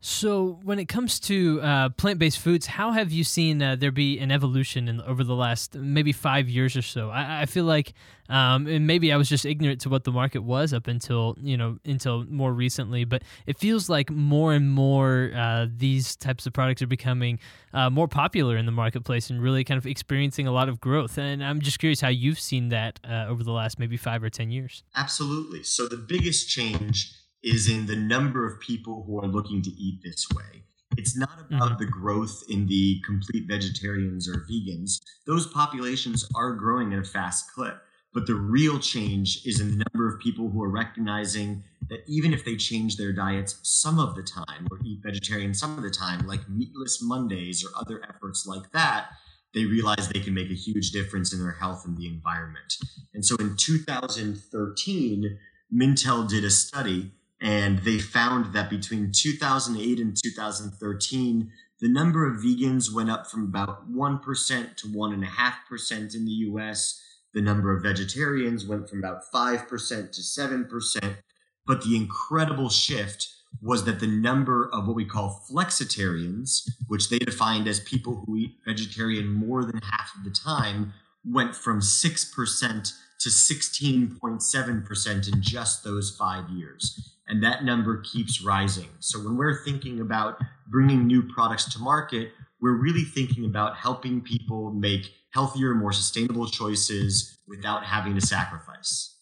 So, 0.00 0.60
when 0.62 0.78
it 0.78 0.84
comes 0.84 1.18
to 1.20 1.60
uh, 1.60 1.88
plant-based 1.88 2.38
foods, 2.38 2.66
how 2.66 2.92
have 2.92 3.10
you 3.10 3.24
seen 3.24 3.60
uh, 3.60 3.74
there 3.74 3.90
be 3.90 4.20
an 4.20 4.30
evolution 4.30 4.86
in, 4.86 5.00
over 5.00 5.24
the 5.24 5.34
last 5.34 5.74
maybe 5.74 6.12
five 6.12 6.48
years 6.48 6.76
or 6.76 6.82
so? 6.82 7.10
I, 7.10 7.42
I 7.42 7.46
feel 7.46 7.64
like, 7.64 7.94
um, 8.28 8.68
and 8.68 8.86
maybe 8.86 9.12
I 9.12 9.16
was 9.16 9.28
just 9.28 9.44
ignorant 9.44 9.80
to 9.80 9.88
what 9.88 10.04
the 10.04 10.12
market 10.12 10.44
was 10.44 10.72
up 10.72 10.86
until 10.86 11.36
you 11.40 11.56
know 11.56 11.78
until 11.84 12.24
more 12.26 12.52
recently. 12.52 13.04
But 13.04 13.24
it 13.46 13.58
feels 13.58 13.88
like 13.88 14.08
more 14.08 14.52
and 14.52 14.70
more 14.70 15.32
uh, 15.34 15.66
these 15.76 16.14
types 16.14 16.46
of 16.46 16.52
products 16.52 16.80
are 16.80 16.86
becoming 16.86 17.40
uh, 17.74 17.90
more 17.90 18.06
popular 18.06 18.56
in 18.56 18.66
the 18.66 18.72
marketplace 18.72 19.30
and 19.30 19.42
really 19.42 19.64
kind 19.64 19.78
of 19.78 19.86
experiencing 19.86 20.46
a 20.46 20.52
lot 20.52 20.68
of 20.68 20.80
growth. 20.80 21.18
And 21.18 21.42
I'm 21.42 21.60
just 21.60 21.80
curious 21.80 22.00
how 22.00 22.08
you've 22.08 22.38
seen 22.38 22.68
that 22.68 23.00
uh, 23.02 23.26
over 23.28 23.42
the 23.42 23.52
last 23.52 23.80
maybe 23.80 23.96
five 23.96 24.22
or 24.22 24.30
ten 24.30 24.52
years. 24.52 24.84
Absolutely. 24.94 25.64
So 25.64 25.88
the 25.88 25.96
biggest 25.96 26.48
change 26.48 27.12
is 27.42 27.68
in 27.68 27.86
the 27.86 27.96
number 27.96 28.46
of 28.46 28.60
people 28.60 29.04
who 29.06 29.20
are 29.20 29.28
looking 29.28 29.62
to 29.62 29.70
eat 29.70 30.00
this 30.02 30.26
way. 30.34 30.64
It's 30.96 31.16
not 31.16 31.38
about 31.38 31.72
mm-hmm. 31.72 31.84
the 31.84 31.90
growth 31.90 32.42
in 32.48 32.66
the 32.66 33.00
complete 33.06 33.46
vegetarians 33.48 34.28
or 34.28 34.46
vegans. 34.50 35.00
Those 35.26 35.46
populations 35.46 36.28
are 36.34 36.52
growing 36.52 36.92
at 36.92 36.98
a 36.98 37.04
fast 37.04 37.52
clip. 37.52 37.80
But 38.14 38.26
the 38.26 38.34
real 38.34 38.78
change 38.78 39.42
is 39.44 39.60
in 39.60 39.70
the 39.70 39.84
number 39.92 40.08
of 40.08 40.18
people 40.18 40.48
who 40.48 40.62
are 40.62 40.70
recognizing 40.70 41.62
that 41.90 42.00
even 42.08 42.32
if 42.32 42.44
they 42.44 42.56
change 42.56 42.96
their 42.96 43.12
diets 43.12 43.60
some 43.62 43.98
of 43.98 44.16
the 44.16 44.22
time 44.22 44.66
or 44.70 44.78
eat 44.84 45.00
vegetarian 45.04 45.54
some 45.54 45.76
of 45.76 45.84
the 45.84 45.90
time, 45.90 46.26
like 46.26 46.48
meatless 46.48 47.00
Mondays 47.02 47.64
or 47.64 47.68
other 47.78 48.02
efforts 48.08 48.46
like 48.46 48.72
that, 48.72 49.10
they 49.54 49.66
realize 49.66 50.08
they 50.08 50.20
can 50.20 50.34
make 50.34 50.50
a 50.50 50.54
huge 50.54 50.90
difference 50.90 51.32
in 51.32 51.40
their 51.40 51.52
health 51.52 51.84
and 51.84 51.96
the 51.96 52.06
environment. 52.06 52.74
And 53.14 53.24
so 53.24 53.36
in 53.36 53.56
2013, 53.56 55.38
Mintel 55.72 56.28
did 56.28 56.44
a 56.44 56.50
study 56.50 57.12
and 57.40 57.78
they 57.80 57.98
found 57.98 58.52
that 58.52 58.68
between 58.68 59.10
2008 59.12 60.00
and 60.00 60.16
2013, 60.20 61.52
the 61.80 61.88
number 61.88 62.26
of 62.26 62.42
vegans 62.42 62.92
went 62.92 63.08
up 63.10 63.28
from 63.28 63.44
about 63.44 63.88
1% 63.90 64.76
to 64.76 64.88
1.5% 64.88 66.14
in 66.14 66.24
the 66.24 66.32
US. 66.32 67.00
The 67.34 67.40
number 67.40 67.72
of 67.74 67.82
vegetarians 67.82 68.66
went 68.66 68.90
from 68.90 68.98
about 68.98 69.22
5% 69.32 69.68
to 69.68 70.20
7%. 70.20 71.16
But 71.64 71.82
the 71.82 71.94
incredible 71.94 72.70
shift 72.70 73.28
was 73.62 73.84
that 73.84 74.00
the 74.00 74.08
number 74.08 74.68
of 74.72 74.88
what 74.88 74.96
we 74.96 75.04
call 75.04 75.44
flexitarians, 75.50 76.68
which 76.88 77.08
they 77.08 77.20
defined 77.20 77.68
as 77.68 77.78
people 77.80 78.24
who 78.26 78.36
eat 78.36 78.56
vegetarian 78.66 79.28
more 79.28 79.64
than 79.64 79.80
half 79.82 80.10
of 80.16 80.24
the 80.24 80.30
time, 80.30 80.92
went 81.24 81.54
from 81.54 81.80
6% 81.80 82.92
to 83.20 83.28
16.7% 83.28 85.32
in 85.32 85.42
just 85.42 85.84
those 85.84 86.16
five 86.16 86.50
years 86.50 87.14
and 87.28 87.42
that 87.42 87.64
number 87.64 88.02
keeps 88.02 88.42
rising. 88.42 88.88
So 89.00 89.18
when 89.18 89.36
we're 89.36 89.62
thinking 89.64 90.00
about 90.00 90.40
bringing 90.66 91.06
new 91.06 91.22
products 91.22 91.72
to 91.74 91.78
market, 91.78 92.30
we're 92.60 92.80
really 92.80 93.04
thinking 93.04 93.44
about 93.44 93.76
helping 93.76 94.20
people 94.20 94.72
make 94.72 95.12
healthier, 95.30 95.74
more 95.74 95.92
sustainable 95.92 96.48
choices 96.48 97.36
without 97.46 97.84
having 97.84 98.14
to 98.14 98.20
sacrifice. 98.20 99.14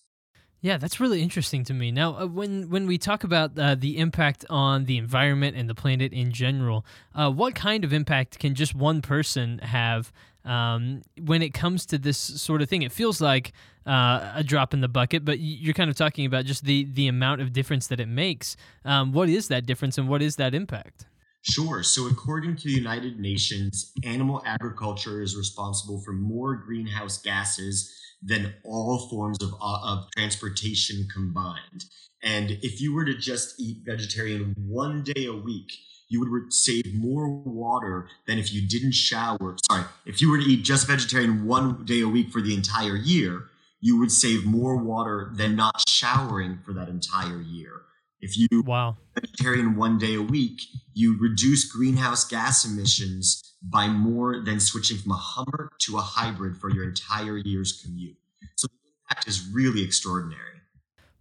Yeah, 0.62 0.78
that's 0.78 0.98
really 0.98 1.22
interesting 1.22 1.64
to 1.64 1.74
me. 1.74 1.92
Now, 1.92 2.16
uh, 2.18 2.26
when 2.26 2.70
when 2.70 2.86
we 2.86 2.98
talk 2.98 3.24
about 3.24 3.56
uh, 3.58 3.74
the 3.74 3.98
impact 3.98 4.44
on 4.48 4.86
the 4.86 4.96
environment 4.96 5.56
and 5.56 5.68
the 5.68 5.74
planet 5.74 6.12
in 6.12 6.32
general, 6.32 6.84
uh, 7.14 7.30
what 7.30 7.54
kind 7.54 7.84
of 7.84 7.92
impact 7.92 8.38
can 8.38 8.54
just 8.54 8.74
one 8.74 9.02
person 9.02 9.58
have 9.58 10.12
um, 10.46 11.02
when 11.24 11.42
it 11.42 11.52
comes 11.52 11.84
to 11.86 11.98
this 11.98 12.16
sort 12.16 12.62
of 12.62 12.68
thing? 12.68 12.82
It 12.82 12.92
feels 12.92 13.20
like 13.20 13.52
uh, 13.86 14.32
a 14.34 14.44
drop 14.44 14.72
in 14.72 14.80
the 14.80 14.88
bucket, 14.88 15.24
but 15.24 15.38
you're 15.40 15.74
kind 15.74 15.90
of 15.90 15.96
talking 15.96 16.24
about 16.24 16.44
just 16.44 16.64
the 16.64 16.84
the 16.84 17.08
amount 17.08 17.40
of 17.42 17.52
difference 17.52 17.88
that 17.88 18.00
it 18.00 18.08
makes. 18.08 18.56
Um, 18.84 19.12
what 19.12 19.28
is 19.28 19.48
that 19.48 19.66
difference, 19.66 19.98
and 19.98 20.08
what 20.08 20.22
is 20.22 20.36
that 20.36 20.54
impact? 20.54 21.06
Sure. 21.42 21.82
So, 21.82 22.08
according 22.08 22.56
to 22.56 22.64
the 22.64 22.74
United 22.74 23.20
Nations, 23.20 23.92
animal 24.04 24.42
agriculture 24.44 25.22
is 25.22 25.36
responsible 25.36 26.00
for 26.04 26.12
more 26.12 26.56
greenhouse 26.56 27.18
gases 27.18 27.92
than 28.22 28.54
all 28.64 29.08
forms 29.08 29.40
of, 29.40 29.52
uh, 29.60 29.78
of 29.84 30.10
transportation 30.16 31.06
combined. 31.12 31.84
And 32.22 32.58
if 32.62 32.80
you 32.80 32.92
were 32.94 33.04
to 33.04 33.16
just 33.16 33.60
eat 33.60 33.82
vegetarian 33.86 34.54
one 34.58 35.04
day 35.04 35.26
a 35.26 35.34
week, 35.34 35.70
you 36.08 36.20
would 36.20 36.52
save 36.52 36.94
more 36.94 37.28
water 37.28 38.08
than 38.26 38.38
if 38.38 38.52
you 38.52 38.66
didn't 38.66 38.92
shower. 38.92 39.56
Sorry, 39.70 39.84
if 40.04 40.20
you 40.20 40.30
were 40.30 40.38
to 40.38 40.44
eat 40.44 40.64
just 40.64 40.86
vegetarian 40.86 41.46
one 41.46 41.84
day 41.84 42.00
a 42.00 42.08
week 42.08 42.30
for 42.30 42.40
the 42.40 42.54
entire 42.54 42.96
year, 42.96 43.44
you 43.80 43.98
would 43.98 44.12
save 44.12 44.44
more 44.44 44.76
water 44.76 45.30
than 45.34 45.56
not 45.56 45.82
showering 45.88 46.58
for 46.64 46.72
that 46.72 46.88
entire 46.88 47.40
year. 47.40 47.82
If 48.20 48.36
you 48.36 48.48
wow 48.64 48.96
vegetarian 49.14 49.76
one 49.76 49.98
day 49.98 50.14
a 50.14 50.22
week, 50.22 50.62
you 50.94 51.18
reduce 51.18 51.64
greenhouse 51.70 52.24
gas 52.24 52.64
emissions 52.64 53.42
by 53.62 53.88
more 53.88 54.40
than 54.40 54.60
switching 54.60 54.98
from 54.98 55.12
a 55.12 55.16
Hummer 55.16 55.70
to 55.80 55.98
a 55.98 56.00
hybrid 56.00 56.56
for 56.56 56.70
your 56.70 56.84
entire 56.84 57.38
year's 57.38 57.82
commute. 57.82 58.16
So 58.56 58.68
the 58.68 58.74
impact 59.10 59.28
is 59.28 59.48
really 59.52 59.82
extraordinary. 59.82 60.42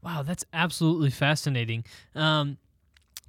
Wow, 0.02 0.22
that's 0.22 0.46
absolutely 0.54 1.10
fascinating. 1.10 1.84
Um, 2.14 2.58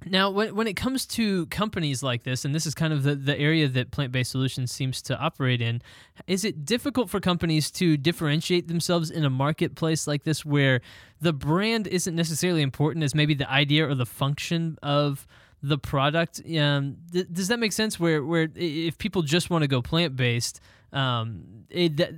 now, 0.05 0.29
when, 0.29 0.55
when 0.55 0.67
it 0.67 0.75
comes 0.75 1.05
to 1.07 1.47
companies 1.47 2.03
like 2.03 2.23
this, 2.23 2.45
and 2.45 2.53
this 2.53 2.65
is 2.65 2.75
kind 2.75 2.93
of 2.93 3.03
the, 3.03 3.15
the 3.15 3.37
area 3.37 3.67
that 3.67 3.91
Plant 3.91 4.11
Based 4.11 4.31
Solutions 4.31 4.71
seems 4.71 5.01
to 5.03 5.17
operate 5.19 5.61
in, 5.61 5.81
is 6.27 6.45
it 6.45 6.65
difficult 6.65 7.09
for 7.09 7.19
companies 7.19 7.71
to 7.71 7.97
differentiate 7.97 8.67
themselves 8.67 9.09
in 9.09 9.25
a 9.25 9.29
marketplace 9.29 10.05
like 10.07 10.23
this 10.23 10.45
where 10.45 10.81
the 11.19 11.33
brand 11.33 11.87
isn't 11.87 12.15
necessarily 12.15 12.61
important 12.61 13.03
as 13.03 13.15
maybe 13.15 13.33
the 13.33 13.49
idea 13.49 13.87
or 13.87 13.95
the 13.95 14.05
function 14.05 14.77
of 14.83 15.25
the 15.63 15.79
product? 15.79 16.41
Um, 16.55 16.97
th- 17.11 17.27
does 17.31 17.47
that 17.47 17.59
make 17.59 17.73
sense? 17.73 17.99
Where, 17.99 18.23
where 18.23 18.49
if 18.55 18.99
people 18.99 19.23
just 19.23 19.49
want 19.49 19.63
to 19.63 19.67
go 19.67 19.81
plant 19.81 20.15
based, 20.15 20.61
um, 20.93 21.65
it, 21.69 21.97
that, 21.97 22.13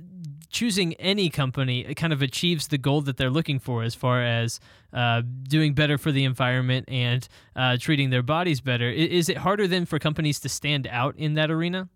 choosing 0.50 0.94
any 0.94 1.30
company 1.30 1.94
kind 1.94 2.12
of 2.12 2.20
achieves 2.20 2.68
the 2.68 2.78
goal 2.78 3.00
that 3.02 3.16
they're 3.16 3.30
looking 3.30 3.58
for 3.58 3.82
as 3.82 3.94
far 3.94 4.22
as 4.22 4.60
uh, 4.92 5.22
doing 5.44 5.72
better 5.74 5.96
for 5.96 6.12
the 6.12 6.24
environment 6.24 6.86
and 6.88 7.28
uh, 7.56 7.76
treating 7.78 8.10
their 8.10 8.22
bodies 8.22 8.60
better. 8.60 8.90
Is 8.90 9.28
it 9.28 9.38
harder 9.38 9.66
then 9.66 9.86
for 9.86 9.98
companies 9.98 10.40
to 10.40 10.48
stand 10.48 10.86
out 10.88 11.16
in 11.16 11.34
that 11.34 11.50
arena? 11.50 11.88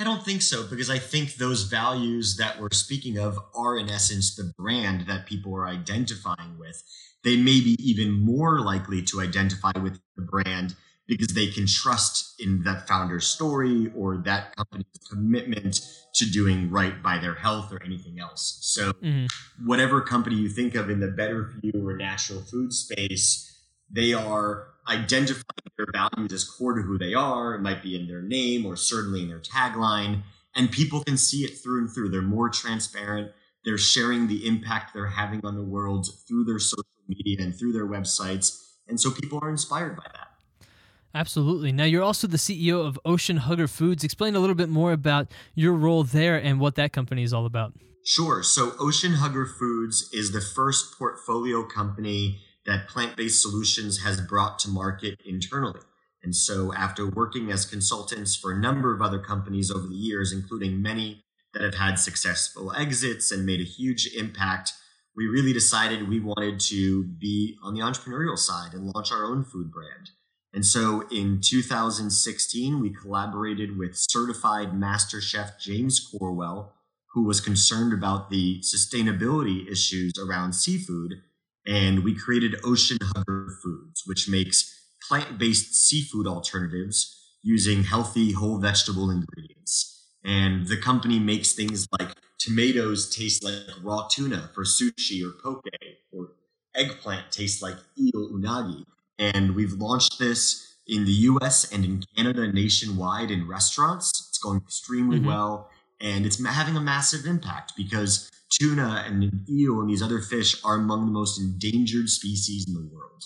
I 0.00 0.04
don't 0.04 0.24
think 0.24 0.42
so 0.42 0.64
because 0.68 0.90
I 0.90 0.98
think 0.98 1.34
those 1.34 1.64
values 1.64 2.36
that 2.36 2.60
we're 2.60 2.68
speaking 2.70 3.18
of 3.18 3.36
are, 3.54 3.76
in 3.76 3.90
essence, 3.90 4.34
the 4.34 4.52
brand 4.56 5.08
that 5.08 5.26
people 5.26 5.56
are 5.56 5.66
identifying 5.66 6.56
with. 6.56 6.84
They 7.24 7.36
may 7.36 7.60
be 7.60 7.76
even 7.80 8.12
more 8.12 8.60
likely 8.60 9.02
to 9.02 9.20
identify 9.20 9.72
with 9.82 9.98
the 10.16 10.22
brand 10.22 10.76
because 11.08 11.28
they 11.28 11.48
can 11.48 11.66
trust 11.66 12.34
in 12.38 12.62
that 12.64 12.86
founder's 12.86 13.26
story 13.26 13.90
or 13.96 14.18
that 14.18 14.54
company's 14.54 14.86
commitment 15.10 15.80
to 16.14 16.30
doing 16.30 16.70
right 16.70 17.02
by 17.02 17.18
their 17.18 17.34
health 17.34 17.72
or 17.72 17.82
anything 17.82 18.20
else. 18.20 18.58
So, 18.60 18.92
mm-hmm. 18.92 19.26
whatever 19.66 20.02
company 20.02 20.36
you 20.36 20.50
think 20.50 20.74
of 20.74 20.90
in 20.90 21.00
the 21.00 21.08
better 21.08 21.46
for 21.46 21.58
you 21.62 21.88
or 21.88 21.96
natural 21.96 22.42
food 22.42 22.72
space, 22.72 23.44
they 23.90 24.12
are 24.12 24.68
identifying 24.86 25.44
their 25.76 25.86
values 25.92 26.32
as 26.32 26.44
core 26.44 26.74
to 26.74 26.82
who 26.82 26.98
they 26.98 27.14
are. 27.14 27.54
It 27.54 27.60
might 27.60 27.82
be 27.82 27.98
in 27.98 28.06
their 28.06 28.22
name 28.22 28.66
or 28.66 28.76
certainly 28.76 29.22
in 29.22 29.28
their 29.28 29.40
tagline. 29.40 30.22
And 30.54 30.70
people 30.70 31.04
can 31.04 31.16
see 31.16 31.44
it 31.44 31.58
through 31.58 31.80
and 31.80 31.92
through. 31.92 32.10
They're 32.10 32.22
more 32.22 32.48
transparent. 32.48 33.32
They're 33.64 33.78
sharing 33.78 34.28
the 34.28 34.46
impact 34.46 34.92
they're 34.94 35.06
having 35.06 35.44
on 35.44 35.56
the 35.56 35.62
world 35.62 36.08
through 36.26 36.44
their 36.44 36.58
social 36.58 36.84
media 37.06 37.38
and 37.40 37.56
through 37.56 37.72
their 37.72 37.86
websites. 37.86 38.62
And 38.88 39.00
so 39.00 39.10
people 39.10 39.38
are 39.42 39.50
inspired 39.50 39.96
by 39.96 40.04
that. 40.14 40.27
Absolutely. 41.18 41.72
Now, 41.72 41.82
you're 41.82 42.04
also 42.04 42.28
the 42.28 42.36
CEO 42.36 42.86
of 42.86 42.96
Ocean 43.04 43.38
Hugger 43.38 43.66
Foods. 43.66 44.04
Explain 44.04 44.36
a 44.36 44.38
little 44.38 44.54
bit 44.54 44.68
more 44.68 44.92
about 44.92 45.26
your 45.56 45.72
role 45.72 46.04
there 46.04 46.36
and 46.36 46.60
what 46.60 46.76
that 46.76 46.92
company 46.92 47.24
is 47.24 47.32
all 47.32 47.44
about. 47.44 47.72
Sure. 48.04 48.44
So, 48.44 48.74
Ocean 48.78 49.14
Hugger 49.14 49.44
Foods 49.44 50.10
is 50.12 50.30
the 50.30 50.40
first 50.40 50.96
portfolio 50.96 51.64
company 51.64 52.38
that 52.66 52.86
Plant 52.86 53.16
Based 53.16 53.42
Solutions 53.42 54.04
has 54.04 54.20
brought 54.20 54.60
to 54.60 54.68
market 54.68 55.18
internally. 55.26 55.80
And 56.22 56.36
so, 56.36 56.72
after 56.72 57.10
working 57.10 57.50
as 57.50 57.66
consultants 57.66 58.36
for 58.36 58.52
a 58.52 58.60
number 58.60 58.94
of 58.94 59.02
other 59.02 59.18
companies 59.18 59.72
over 59.72 59.88
the 59.88 59.96
years, 59.96 60.32
including 60.32 60.80
many 60.80 61.24
that 61.52 61.62
have 61.62 61.74
had 61.74 61.98
successful 61.98 62.72
exits 62.74 63.32
and 63.32 63.44
made 63.44 63.60
a 63.60 63.64
huge 63.64 64.08
impact, 64.16 64.72
we 65.16 65.26
really 65.26 65.52
decided 65.52 66.08
we 66.08 66.20
wanted 66.20 66.60
to 66.60 67.02
be 67.02 67.56
on 67.64 67.74
the 67.74 67.80
entrepreneurial 67.80 68.38
side 68.38 68.72
and 68.72 68.86
launch 68.94 69.10
our 69.10 69.24
own 69.24 69.42
food 69.42 69.72
brand. 69.72 70.10
And 70.52 70.64
so 70.64 71.06
in 71.10 71.40
2016, 71.42 72.80
we 72.80 72.90
collaborated 72.90 73.76
with 73.78 73.96
certified 73.96 74.74
master 74.74 75.20
chef 75.20 75.58
James 75.60 76.00
Corwell, 76.00 76.74
who 77.12 77.24
was 77.24 77.40
concerned 77.40 77.92
about 77.92 78.30
the 78.30 78.60
sustainability 78.60 79.70
issues 79.70 80.12
around 80.18 80.54
seafood. 80.54 81.22
And 81.66 82.02
we 82.02 82.14
created 82.14 82.56
Ocean 82.64 82.98
Hugger 83.02 83.50
Foods, 83.62 84.02
which 84.06 84.28
makes 84.28 84.74
plant 85.06 85.38
based 85.38 85.74
seafood 85.74 86.26
alternatives 86.26 87.14
using 87.42 87.84
healthy 87.84 88.32
whole 88.32 88.58
vegetable 88.58 89.10
ingredients. 89.10 90.06
And 90.24 90.66
the 90.66 90.76
company 90.76 91.18
makes 91.18 91.52
things 91.52 91.86
like 91.98 92.14
tomatoes 92.38 93.14
taste 93.14 93.44
like 93.44 93.54
raw 93.82 94.08
tuna 94.10 94.50
for 94.54 94.64
sushi 94.64 95.22
or 95.24 95.32
poke, 95.42 95.64
or 96.12 96.32
eggplant 96.74 97.30
tastes 97.30 97.62
like 97.62 97.76
eel 97.98 98.30
unagi. 98.32 98.84
And 99.18 99.54
we've 99.54 99.72
launched 99.72 100.18
this 100.18 100.76
in 100.86 101.04
the 101.04 101.12
US 101.12 101.70
and 101.72 101.84
in 101.84 102.02
Canada 102.16 102.50
nationwide 102.52 103.30
in 103.30 103.48
restaurants. 103.48 104.28
It's 104.28 104.38
going 104.38 104.58
extremely 104.58 105.18
mm-hmm. 105.18 105.28
well 105.28 105.70
and 106.00 106.24
it's 106.24 106.44
having 106.44 106.76
a 106.76 106.80
massive 106.80 107.26
impact 107.26 107.72
because 107.76 108.30
tuna 108.50 109.04
and 109.06 109.48
eel 109.48 109.80
and 109.80 109.90
these 109.90 110.02
other 110.02 110.20
fish 110.20 110.64
are 110.64 110.76
among 110.76 111.06
the 111.06 111.12
most 111.12 111.40
endangered 111.40 112.08
species 112.08 112.66
in 112.66 112.74
the 112.74 112.88
world. 112.92 113.24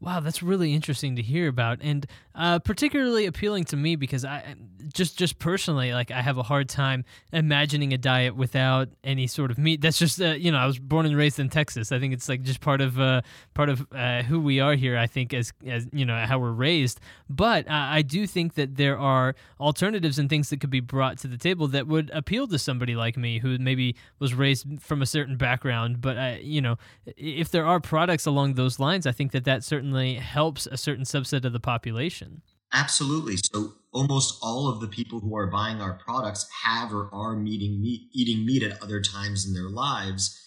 Wow, 0.00 0.20
that's 0.20 0.44
really 0.44 0.74
interesting 0.74 1.16
to 1.16 1.22
hear 1.22 1.48
about, 1.48 1.78
and 1.80 2.06
uh, 2.36 2.60
particularly 2.60 3.26
appealing 3.26 3.64
to 3.64 3.76
me 3.76 3.96
because 3.96 4.24
I 4.24 4.54
just 4.94 5.18
just 5.18 5.40
personally 5.40 5.92
like 5.92 6.12
I 6.12 6.22
have 6.22 6.38
a 6.38 6.44
hard 6.44 6.68
time 6.68 7.04
imagining 7.32 7.92
a 7.92 7.98
diet 7.98 8.36
without 8.36 8.90
any 9.02 9.26
sort 9.26 9.50
of 9.50 9.58
meat. 9.58 9.80
That's 9.80 9.98
just 9.98 10.20
uh, 10.22 10.28
you 10.34 10.52
know 10.52 10.58
I 10.58 10.66
was 10.66 10.78
born 10.78 11.04
and 11.04 11.16
raised 11.16 11.40
in 11.40 11.48
Texas. 11.48 11.90
I 11.90 11.98
think 11.98 12.14
it's 12.14 12.28
like 12.28 12.42
just 12.42 12.60
part 12.60 12.80
of 12.80 13.00
uh, 13.00 13.22
part 13.54 13.70
of 13.70 13.88
uh, 13.90 14.22
who 14.22 14.38
we 14.38 14.60
are 14.60 14.76
here. 14.76 14.96
I 14.96 15.08
think 15.08 15.34
as 15.34 15.52
as 15.66 15.88
you 15.92 16.04
know 16.04 16.16
how 16.26 16.38
we're 16.38 16.52
raised, 16.52 17.00
but 17.28 17.66
uh, 17.66 17.72
I 17.72 18.02
do 18.02 18.24
think 18.28 18.54
that 18.54 18.76
there 18.76 18.96
are 18.96 19.34
alternatives 19.58 20.16
and 20.16 20.30
things 20.30 20.48
that 20.50 20.60
could 20.60 20.70
be 20.70 20.78
brought 20.78 21.18
to 21.18 21.26
the 21.26 21.38
table 21.38 21.66
that 21.68 21.88
would 21.88 22.08
appeal 22.14 22.46
to 22.48 22.58
somebody 22.58 22.94
like 22.94 23.16
me 23.16 23.40
who 23.40 23.58
maybe 23.58 23.96
was 24.20 24.32
raised 24.32 24.80
from 24.80 25.02
a 25.02 25.06
certain 25.06 25.36
background. 25.36 26.00
But 26.00 26.16
uh, 26.16 26.36
you 26.40 26.60
know 26.60 26.76
if 27.16 27.50
there 27.50 27.66
are 27.66 27.80
products 27.80 28.26
along 28.26 28.54
those 28.54 28.78
lines, 28.78 29.04
I 29.04 29.12
think 29.12 29.32
that 29.32 29.42
that 29.42 29.64
certainly 29.64 29.87
certainly 29.88 30.14
helps 30.14 30.66
a 30.66 30.76
certain 30.76 31.04
subset 31.04 31.44
of 31.44 31.52
the 31.52 31.60
population. 31.60 32.42
Absolutely. 32.74 33.36
So 33.36 33.72
almost 33.92 34.38
all 34.42 34.68
of 34.68 34.80
the 34.80 34.86
people 34.86 35.20
who 35.20 35.34
are 35.34 35.46
buying 35.46 35.80
our 35.80 35.94
products 35.94 36.46
have 36.64 36.92
or 36.92 37.08
are 37.10 37.34
meeting 37.34 37.80
meat, 37.80 38.02
eating 38.12 38.44
meat 38.44 38.62
at 38.62 38.82
other 38.82 39.00
times 39.00 39.46
in 39.46 39.54
their 39.54 39.70
lives. 39.70 40.38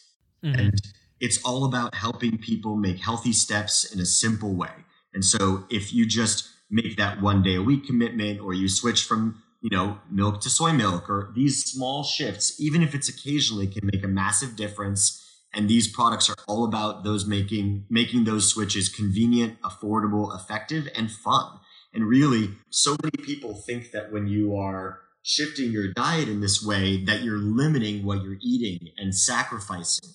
Mm-hmm. 0.43 0.59
And 0.59 0.81
it's 1.19 1.41
all 1.43 1.65
about 1.65 1.95
helping 1.95 2.37
people 2.37 2.75
make 2.75 2.99
healthy 2.99 3.33
steps 3.33 3.91
in 3.91 3.99
a 3.99 4.05
simple 4.05 4.53
way. 4.53 4.85
And 5.13 5.25
so 5.25 5.65
if 5.71 5.91
you 5.91 6.05
just 6.05 6.47
make 6.69 6.97
that 6.97 7.19
one 7.19 7.41
day 7.41 7.55
a 7.55 7.63
week 7.63 7.87
commitment 7.87 8.39
or 8.39 8.53
you 8.53 8.69
switch 8.69 9.03
from, 9.03 9.41
you 9.61 9.75
know, 9.75 9.97
milk 10.11 10.41
to 10.41 10.49
soy 10.51 10.71
milk 10.71 11.09
or 11.09 11.31
these 11.35 11.65
small 11.65 12.03
shifts, 12.03 12.61
even 12.61 12.83
if 12.83 12.93
it's 12.93 13.09
occasionally 13.09 13.65
can 13.65 13.89
make 13.91 14.03
a 14.03 14.07
massive 14.07 14.55
difference 14.55 15.17
and 15.53 15.69
these 15.69 15.87
products 15.87 16.29
are 16.29 16.35
all 16.47 16.63
about 16.63 17.03
those 17.03 17.25
making 17.25 17.85
making 17.89 18.23
those 18.23 18.49
switches 18.49 18.89
convenient 18.89 19.61
affordable 19.61 20.33
effective 20.35 20.87
and 20.95 21.11
fun. 21.11 21.59
And 21.93 22.07
really 22.07 22.51
so 22.69 22.95
many 23.03 23.23
people 23.23 23.55
think 23.55 23.91
that 23.91 24.11
when 24.11 24.27
you 24.27 24.55
are 24.55 25.01
shifting 25.23 25.71
your 25.71 25.91
diet 25.93 26.27
in 26.27 26.41
this 26.41 26.65
way 26.65 27.03
that 27.03 27.21
you're 27.21 27.37
limiting 27.37 28.05
what 28.05 28.23
you're 28.23 28.39
eating 28.41 28.89
and 28.97 29.13
sacrificing. 29.13 30.09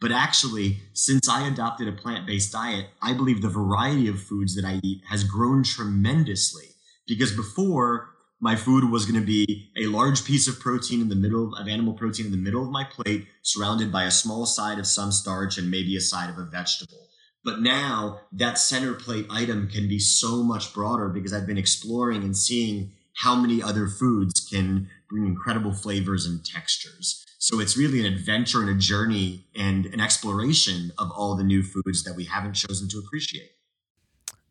But 0.00 0.12
actually 0.12 0.80
since 0.92 1.28
i 1.28 1.46
adopted 1.46 1.88
a 1.88 1.92
plant-based 1.92 2.52
diet 2.52 2.86
i 3.00 3.12
believe 3.12 3.40
the 3.40 3.48
variety 3.48 4.08
of 4.08 4.20
foods 4.20 4.54
that 4.56 4.64
i 4.64 4.80
eat 4.82 5.02
has 5.08 5.24
grown 5.24 5.62
tremendously. 5.62 6.66
Because 7.06 7.32
before 7.32 8.10
my 8.42 8.56
food 8.56 8.90
was 8.90 9.06
going 9.06 9.20
to 9.20 9.24
be 9.24 9.70
a 9.76 9.86
large 9.86 10.24
piece 10.24 10.48
of 10.48 10.58
protein 10.58 11.00
in 11.00 11.08
the 11.08 11.14
middle 11.14 11.54
of 11.54 11.68
animal 11.68 11.94
protein 11.94 12.26
in 12.26 12.32
the 12.32 12.36
middle 12.36 12.64
of 12.64 12.72
my 12.72 12.82
plate, 12.82 13.28
surrounded 13.42 13.92
by 13.92 14.02
a 14.02 14.10
small 14.10 14.46
side 14.46 14.80
of 14.80 14.86
some 14.86 15.12
starch 15.12 15.58
and 15.58 15.70
maybe 15.70 15.96
a 15.96 16.00
side 16.00 16.28
of 16.28 16.36
a 16.36 16.44
vegetable. 16.44 17.06
But 17.44 17.60
now 17.60 18.22
that 18.32 18.58
center 18.58 18.94
plate 18.94 19.26
item 19.30 19.68
can 19.68 19.88
be 19.88 20.00
so 20.00 20.42
much 20.42 20.74
broader 20.74 21.08
because 21.08 21.32
I've 21.32 21.46
been 21.46 21.56
exploring 21.56 22.24
and 22.24 22.36
seeing 22.36 22.90
how 23.14 23.36
many 23.36 23.62
other 23.62 23.86
foods 23.86 24.40
can 24.40 24.90
bring 25.08 25.24
incredible 25.24 25.72
flavors 25.72 26.26
and 26.26 26.44
textures. 26.44 27.24
So 27.38 27.60
it's 27.60 27.76
really 27.76 28.00
an 28.04 28.12
adventure 28.12 28.60
and 28.60 28.70
a 28.70 28.74
journey 28.74 29.46
and 29.56 29.86
an 29.86 30.00
exploration 30.00 30.90
of 30.98 31.12
all 31.12 31.36
the 31.36 31.44
new 31.44 31.62
foods 31.62 32.02
that 32.02 32.16
we 32.16 32.24
haven't 32.24 32.54
chosen 32.54 32.88
to 32.88 32.98
appreciate. 32.98 33.52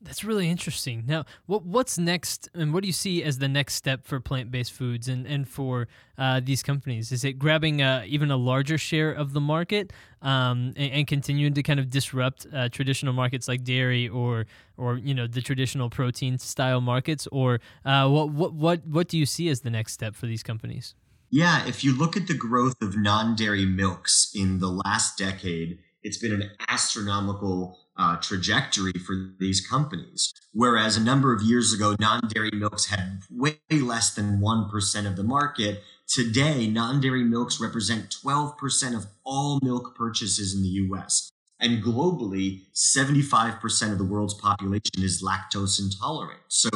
That's 0.03 0.23
really 0.23 0.49
interesting. 0.49 1.03
Now, 1.05 1.25
what 1.45 1.63
what's 1.63 1.99
next, 1.99 2.49
and 2.55 2.73
what 2.73 2.81
do 2.81 2.87
you 2.87 2.93
see 2.93 3.23
as 3.23 3.37
the 3.37 3.47
next 3.47 3.75
step 3.75 4.03
for 4.03 4.19
plant 4.19 4.49
based 4.49 4.71
foods 4.71 5.07
and 5.07 5.27
and 5.27 5.47
for 5.47 5.87
uh, 6.17 6.41
these 6.43 6.63
companies? 6.63 7.11
Is 7.11 7.23
it 7.23 7.33
grabbing 7.33 7.83
uh, 7.83 8.03
even 8.07 8.31
a 8.31 8.37
larger 8.37 8.79
share 8.79 9.11
of 9.11 9.33
the 9.33 9.39
market 9.39 9.93
um, 10.23 10.73
and, 10.75 10.91
and, 10.91 11.07
continuing 11.07 11.53
to 11.53 11.61
kind 11.61 11.79
of 11.79 11.89
disrupt 11.89 12.47
uh, 12.51 12.69
traditional 12.69 13.13
markets 13.13 13.47
like 13.47 13.63
dairy 13.63 14.09
or 14.09 14.47
or 14.75 14.97
you 14.97 15.13
know 15.13 15.27
the 15.27 15.41
traditional 15.41 15.89
protein 15.91 16.39
style 16.39 16.81
markets, 16.81 17.27
or 17.31 17.59
uh, 17.85 18.09
what 18.09 18.31
what 18.31 18.53
what 18.53 18.87
what 18.87 19.07
do 19.07 19.19
you 19.19 19.27
see 19.27 19.49
as 19.49 19.61
the 19.61 19.69
next 19.69 19.93
step 19.93 20.15
for 20.15 20.25
these 20.25 20.41
companies? 20.41 20.95
Yeah, 21.29 21.65
if 21.67 21.83
you 21.83 21.95
look 21.95 22.17
at 22.17 22.27
the 22.27 22.33
growth 22.33 22.81
of 22.81 22.97
non 22.97 23.35
dairy 23.35 23.65
milks 23.65 24.31
in 24.33 24.59
the 24.59 24.81
last 24.83 25.17
decade, 25.17 25.77
it's 26.01 26.17
been 26.17 26.33
an 26.33 26.49
astronomical 26.67 27.77
uh, 28.01 28.17
trajectory 28.17 28.93
for 28.93 29.29
these 29.39 29.65
companies. 29.65 30.33
Whereas 30.53 30.97
a 30.97 31.03
number 31.03 31.33
of 31.33 31.43
years 31.43 31.71
ago, 31.71 31.95
non 31.99 32.21
dairy 32.27 32.49
milks 32.51 32.87
had 32.87 33.21
way 33.29 33.59
less 33.69 34.15
than 34.15 34.39
1% 34.39 35.07
of 35.07 35.15
the 35.15 35.23
market. 35.23 35.83
Today, 36.07 36.67
non 36.67 36.99
dairy 36.99 37.23
milks 37.23 37.61
represent 37.61 38.09
12% 38.25 38.95
of 38.95 39.05
all 39.23 39.59
milk 39.61 39.95
purchases 39.95 40.55
in 40.55 40.63
the 40.63 40.95
US. 40.95 41.31
And 41.59 41.83
globally, 41.83 42.63
75% 42.73 43.91
of 43.91 43.99
the 43.99 44.03
world's 44.03 44.33
population 44.33 45.03
is 45.03 45.21
lactose 45.21 45.79
intolerant. 45.79 46.39
So 46.47 46.69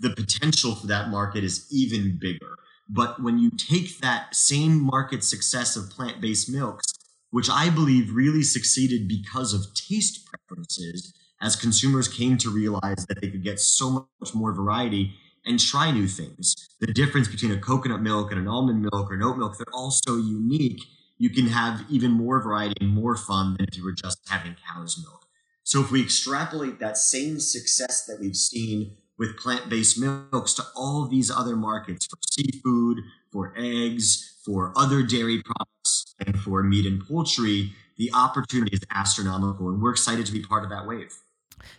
the 0.00 0.10
potential 0.10 0.74
for 0.74 0.88
that 0.88 1.10
market 1.10 1.44
is 1.44 1.68
even 1.70 2.18
bigger. 2.20 2.56
But 2.88 3.22
when 3.22 3.38
you 3.38 3.50
take 3.50 4.00
that 4.00 4.34
same 4.34 4.82
market 4.82 5.22
success 5.22 5.76
of 5.76 5.90
plant 5.90 6.20
based 6.20 6.50
milks, 6.50 6.92
which 7.32 7.50
I 7.50 7.70
believe 7.70 8.14
really 8.14 8.42
succeeded 8.42 9.08
because 9.08 9.52
of 9.52 9.74
taste 9.74 10.26
preferences, 10.26 11.12
as 11.40 11.56
consumers 11.56 12.06
came 12.06 12.38
to 12.38 12.50
realize 12.50 13.04
that 13.06 13.20
they 13.20 13.28
could 13.28 13.42
get 13.42 13.58
so 13.58 14.06
much 14.20 14.34
more 14.34 14.52
variety 14.52 15.14
and 15.44 15.58
try 15.58 15.90
new 15.90 16.06
things. 16.06 16.54
The 16.80 16.92
difference 16.92 17.26
between 17.26 17.50
a 17.50 17.58
coconut 17.58 18.00
milk 18.00 18.30
and 18.30 18.40
an 18.40 18.46
almond 18.46 18.82
milk 18.82 19.10
or 19.10 19.14
an 19.14 19.22
oat 19.22 19.38
milk, 19.38 19.56
they're 19.56 19.74
all 19.74 19.90
so 19.90 20.16
unique. 20.16 20.82
You 21.18 21.30
can 21.30 21.46
have 21.46 21.84
even 21.90 22.12
more 22.12 22.40
variety 22.40 22.76
and 22.80 22.90
more 22.90 23.16
fun 23.16 23.56
than 23.56 23.66
if 23.66 23.76
you 23.76 23.84
were 23.84 23.92
just 23.92 24.18
having 24.28 24.54
cow's 24.72 25.02
milk. 25.02 25.26
So 25.64 25.80
if 25.80 25.90
we 25.90 26.02
extrapolate 26.02 26.78
that 26.80 26.98
same 26.98 27.40
success 27.40 28.04
that 28.06 28.20
we've 28.20 28.36
seen 28.36 28.96
with 29.18 29.38
plant-based 29.38 29.98
milks 29.98 30.52
to 30.54 30.64
all 30.76 31.06
these 31.06 31.30
other 31.30 31.56
markets 31.56 32.06
for 32.06 32.18
seafood, 32.30 32.98
for 33.32 33.54
eggs, 33.56 34.31
for 34.44 34.72
other 34.76 35.02
dairy 35.02 35.42
products, 35.42 36.14
and 36.26 36.38
for 36.38 36.62
meat 36.62 36.86
and 36.86 37.06
poultry, 37.06 37.72
the 37.96 38.10
opportunity 38.14 38.74
is 38.74 38.80
astronomical, 38.90 39.68
and 39.68 39.80
we're 39.80 39.90
excited 39.90 40.26
to 40.26 40.32
be 40.32 40.42
part 40.42 40.64
of 40.64 40.70
that 40.70 40.86
wave. 40.86 41.12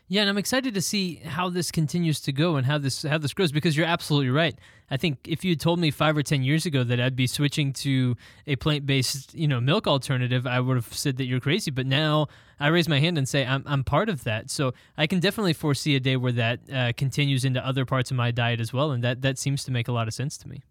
Yeah, 0.08 0.22
and 0.22 0.30
I'm 0.30 0.38
excited 0.38 0.74
to 0.74 0.82
see 0.82 1.16
how 1.16 1.50
this 1.50 1.72
continues 1.72 2.22
to 2.22 2.32
go 2.32 2.56
and 2.56 2.66
how 2.66 2.78
this 2.78 3.04
how 3.04 3.18
this 3.18 3.34
grows 3.34 3.52
because 3.52 3.76
you're 3.76 3.86
absolutely 3.86 4.30
right. 4.30 4.58
I 4.90 4.98
think 4.98 5.28
if 5.28 5.44
you 5.44 5.56
told 5.56 5.80
me 5.80 5.92
five 5.92 6.16
or 6.16 6.24
ten 6.24 6.44
years 6.44 6.66
ago 6.66 6.84
that 6.84 7.00
I'd 7.00 7.16
be 7.16 7.28
switching 7.28 7.74
to 7.74 8.16
a 8.48 8.56
plant 8.56 8.86
based 8.86 9.34
you 9.34 9.48
know 9.48 9.60
milk 9.60 9.88
alternative, 9.88 10.46
I 10.48 10.60
would 10.60 10.76
have 10.76 10.94
said 10.94 11.18
that 11.18 11.26
you're 11.26 11.40
crazy. 11.40 11.72
But 11.72 11.86
now 11.86 12.28
I 12.60 12.68
raise 12.68 12.88
my 12.88 13.00
hand 13.00 13.18
and 13.18 13.28
say 13.28 13.46
I'm 13.46 13.64
I'm 13.66 13.84
part 13.84 14.10
of 14.10 14.24
that. 14.24 14.50
So 14.50 14.74
I 14.98 15.08
can 15.08 15.20
definitely 15.20 15.54
foresee 15.54 15.96
a 15.96 16.00
day 16.00 16.16
where 16.16 16.32
that 16.34 16.60
uh, 16.72 16.94
continues 16.96 17.44
into 17.44 17.66
other 17.66 17.86
parts 17.86 18.12
of 18.12 18.18
my 18.18 18.32
diet 18.32 18.60
as 18.60 18.72
well, 18.72 18.92
and 18.92 19.04
that 19.04 19.22
that 19.22 19.38
seems 19.38 19.64
to 19.66 19.72
make 19.72 19.88
a 19.88 19.92
lot 19.92 20.08
of 20.08 20.14
sense 20.14 20.38
to 20.40 20.48
me. 20.48 20.64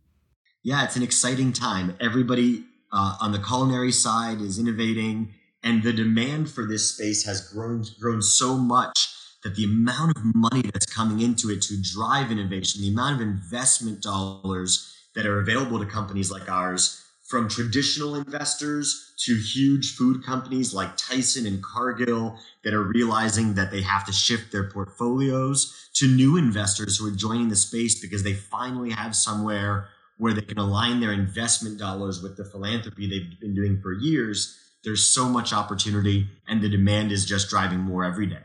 Yeah, 0.64 0.84
it's 0.84 0.94
an 0.94 1.02
exciting 1.02 1.52
time. 1.52 1.96
Everybody 2.00 2.64
uh, 2.92 3.16
on 3.20 3.32
the 3.32 3.40
culinary 3.40 3.90
side 3.90 4.40
is 4.40 4.60
innovating 4.60 5.34
and 5.64 5.82
the 5.82 5.92
demand 5.92 6.50
for 6.50 6.66
this 6.66 6.90
space 6.90 7.24
has 7.24 7.48
grown 7.48 7.84
grown 8.00 8.22
so 8.22 8.56
much 8.56 9.08
that 9.42 9.56
the 9.56 9.64
amount 9.64 10.16
of 10.16 10.22
money 10.36 10.62
that's 10.62 10.86
coming 10.86 11.20
into 11.20 11.50
it 11.50 11.62
to 11.62 11.82
drive 11.82 12.30
innovation, 12.30 12.80
the 12.80 12.90
amount 12.90 13.16
of 13.16 13.26
investment 13.26 14.00
dollars 14.00 14.94
that 15.16 15.26
are 15.26 15.40
available 15.40 15.80
to 15.80 15.86
companies 15.86 16.30
like 16.30 16.48
ours, 16.48 17.04
from 17.24 17.48
traditional 17.48 18.14
investors 18.14 19.14
to 19.18 19.34
huge 19.34 19.96
food 19.96 20.24
companies 20.24 20.72
like 20.72 20.96
Tyson 20.96 21.44
and 21.44 21.62
Cargill 21.62 22.36
that 22.62 22.74
are 22.74 22.82
realizing 22.82 23.54
that 23.54 23.72
they 23.72 23.82
have 23.82 24.04
to 24.04 24.12
shift 24.12 24.52
their 24.52 24.70
portfolios, 24.70 25.88
to 25.94 26.06
new 26.06 26.36
investors 26.36 26.98
who 26.98 27.08
are 27.08 27.16
joining 27.16 27.48
the 27.48 27.56
space 27.56 28.00
because 28.00 28.22
they 28.22 28.34
finally 28.34 28.90
have 28.90 29.16
somewhere 29.16 29.88
where 30.22 30.32
they 30.32 30.40
can 30.40 30.58
align 30.58 31.00
their 31.00 31.12
investment 31.12 31.78
dollars 31.78 32.22
with 32.22 32.36
the 32.36 32.44
philanthropy 32.44 33.04
they've 33.10 33.40
been 33.40 33.54
doing 33.54 33.80
for 33.82 33.92
years 33.92 34.58
there's 34.84 35.06
so 35.06 35.28
much 35.28 35.52
opportunity, 35.52 36.26
and 36.48 36.60
the 36.60 36.68
demand 36.68 37.12
is 37.12 37.24
just 37.24 37.48
driving 37.48 37.78
more 37.78 38.04
every 38.04 38.26
day. 38.26 38.42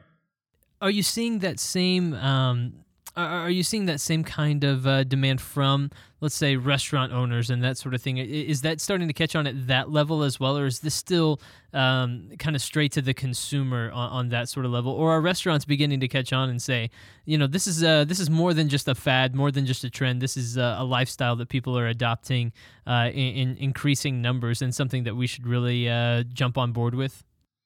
Are 0.81 0.91
you 0.91 1.01
seeing 1.01 1.39
that 1.39 1.59
same? 1.59 2.13
Um, 2.13 2.85
are 3.17 3.49
you 3.49 3.63
seeing 3.63 3.85
that 3.87 3.99
same 3.99 4.23
kind 4.23 4.63
of 4.63 4.85
uh, 4.85 5.03
demand 5.03 5.41
from, 5.41 5.89
let's 6.21 6.35
say, 6.35 6.55
restaurant 6.55 7.11
owners 7.11 7.49
and 7.49 7.63
that 7.63 7.77
sort 7.77 7.95
of 7.95 8.01
thing? 8.01 8.17
Is 8.17 8.61
that 8.61 8.79
starting 8.79 9.07
to 9.07 9.13
catch 9.13 9.35
on 9.35 9.47
at 9.47 9.67
that 9.67 9.89
level 9.89 10.21
as 10.21 10.39
well, 10.39 10.57
or 10.57 10.67
is 10.67 10.79
this 10.79 10.93
still 10.93 11.41
um, 11.73 12.29
kind 12.37 12.55
of 12.55 12.61
straight 12.61 12.91
to 12.91 13.01
the 13.01 13.15
consumer 13.15 13.89
on, 13.91 14.09
on, 14.11 14.29
that 14.29 14.49
sort 14.49 14.65
of 14.65 14.71
level? 14.71 14.91
Or 14.91 15.11
are 15.11 15.21
restaurants 15.21 15.65
beginning 15.65 15.99
to 16.01 16.07
catch 16.07 16.31
on 16.31 16.49
and 16.49 16.61
say, 16.61 16.91
you 17.25 17.37
know, 17.37 17.47
this 17.47 17.65
is 17.65 17.83
uh, 17.83 18.05
this 18.05 18.19
is 18.19 18.29
more 18.29 18.53
than 18.53 18.69
just 18.69 18.87
a 18.87 18.93
fad, 18.93 19.35
more 19.35 19.51
than 19.51 19.65
just 19.65 19.83
a 19.83 19.89
trend. 19.89 20.21
This 20.21 20.37
is 20.37 20.55
a, 20.55 20.77
a 20.79 20.83
lifestyle 20.83 21.35
that 21.37 21.49
people 21.49 21.77
are 21.77 21.87
adopting 21.87 22.53
uh, 22.85 23.09
in, 23.11 23.33
in, 23.33 23.57
increasing 23.57 24.21
numbers, 24.21 24.61
and 24.61 24.75
something 24.75 25.05
that 25.05 25.15
we 25.15 25.25
should 25.25 25.47
really 25.47 25.89
uh, 25.89 26.23
jump 26.33 26.57
on 26.57 26.71
board 26.71 26.93
with. 26.93 27.23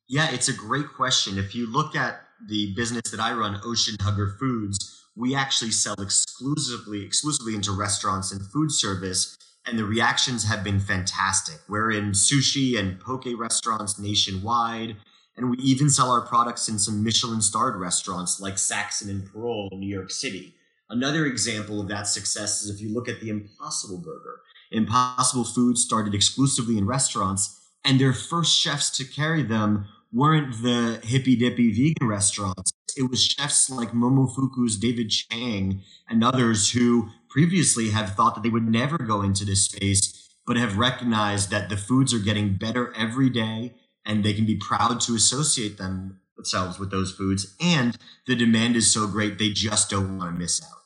Yeah, 0.08 0.30
it's 0.32 0.48
a 0.48 0.54
great 0.54 0.88
question. 0.94 1.38
If 1.38 1.56
you 1.56 1.72
look 1.72 1.96
at 1.96 2.22
the 2.48 2.74
business 2.74 3.12
that 3.12 3.20
I 3.20 3.34
run, 3.34 3.60
Ocean 3.64 3.96
Hugger 4.02 4.36
Foods 4.40 5.01
we 5.16 5.36
actually 5.36 5.72
sell 5.72 5.96
exclusively 6.00 7.04
exclusively 7.06 7.56
into 7.56 7.72
restaurants 7.72 8.32
and 8.32 8.42
food 8.42 8.72
service 8.72 9.38
and 9.66 9.78
the 9.78 9.86
reactions 9.86 10.46
have 10.46 10.64
been 10.64 10.80
fantastic. 10.80 11.60
We're 11.70 11.92
in 11.92 12.12
sushi 12.12 12.80
and 12.80 13.00
poke 13.00 13.28
restaurants 13.38 14.00
nationwide 14.00 14.96
and 15.38 15.50
we 15.50 15.58
even 15.58 15.90
sell 15.90 16.12
our 16.12 16.22
products 16.22 16.68
in 16.68 16.80
some 16.80 17.04
michelin 17.04 17.42
starred 17.42 17.76
restaurants 17.76 18.40
like 18.40 18.58
saxon 18.58 19.10
and 19.10 19.26
parole 19.32 19.70
in 19.72 19.80
new 19.80 19.94
york 19.94 20.12
city. 20.12 20.56
Another 20.90 21.26
example 21.26 21.80
of 21.80 21.88
that 21.88 22.08
success 22.08 22.64
is 22.64 22.70
if 22.70 22.82
you 22.82 22.94
look 22.94 23.08
at 23.08 23.22
the 23.22 23.30
impossible 23.30 23.98
burger. 23.98 24.42
Impossible 24.72 25.46
foods 25.46 25.82
started 25.82 26.14
exclusively 26.14 26.78
in 26.78 26.86
restaurants 26.86 27.60
and 27.84 28.00
their 28.00 28.14
first 28.14 28.58
chefs 28.58 28.90
to 28.98 29.06
carry 29.06 29.44
them 29.44 29.88
weren't 30.14 30.62
the 30.62 31.00
hippy 31.04 31.36
dippy 31.36 31.72
vegan 31.72 32.08
restaurants 32.08 32.71
it 32.98 33.10
was 33.10 33.24
chefs 33.24 33.70
like 33.70 33.92
Momofuku's 33.92 34.78
David 34.78 35.10
Chang 35.10 35.82
and 36.10 36.24
others 36.24 36.72
who 36.72 37.10
previously 37.30 37.90
have 37.90 38.16
thought 38.16 38.36
that 38.36 38.44
they 38.44 38.50
would 38.50 38.68
never 38.68 38.98
go 38.98 39.22
into 39.22 39.46
this 39.46 39.66
space, 39.66 40.30
but 40.46 40.58
have 40.58 40.78
recognized 40.78 41.50
that 41.50 41.70
the 41.70 41.78
foods 41.78 42.14
are 42.14 42.20
getting 42.20 42.56
better 42.56 42.94
every 42.96 43.30
day 43.30 43.74
and 44.06 44.24
they 44.24 44.34
can 44.34 44.46
be 44.46 44.56
proud 44.56 45.00
to 45.02 45.16
associate 45.16 45.78
themselves 45.78 46.80
with 46.80 46.92
those 46.92 47.12
foods. 47.12 47.56
And 47.62 47.98
the 48.28 48.36
demand 48.36 48.76
is 48.76 48.92
so 48.92 49.08
great, 49.08 49.38
they 49.38 49.50
just 49.50 49.90
don't 49.90 50.18
want 50.18 50.34
to 50.34 50.40
miss 50.40 50.62
out. 50.64 50.80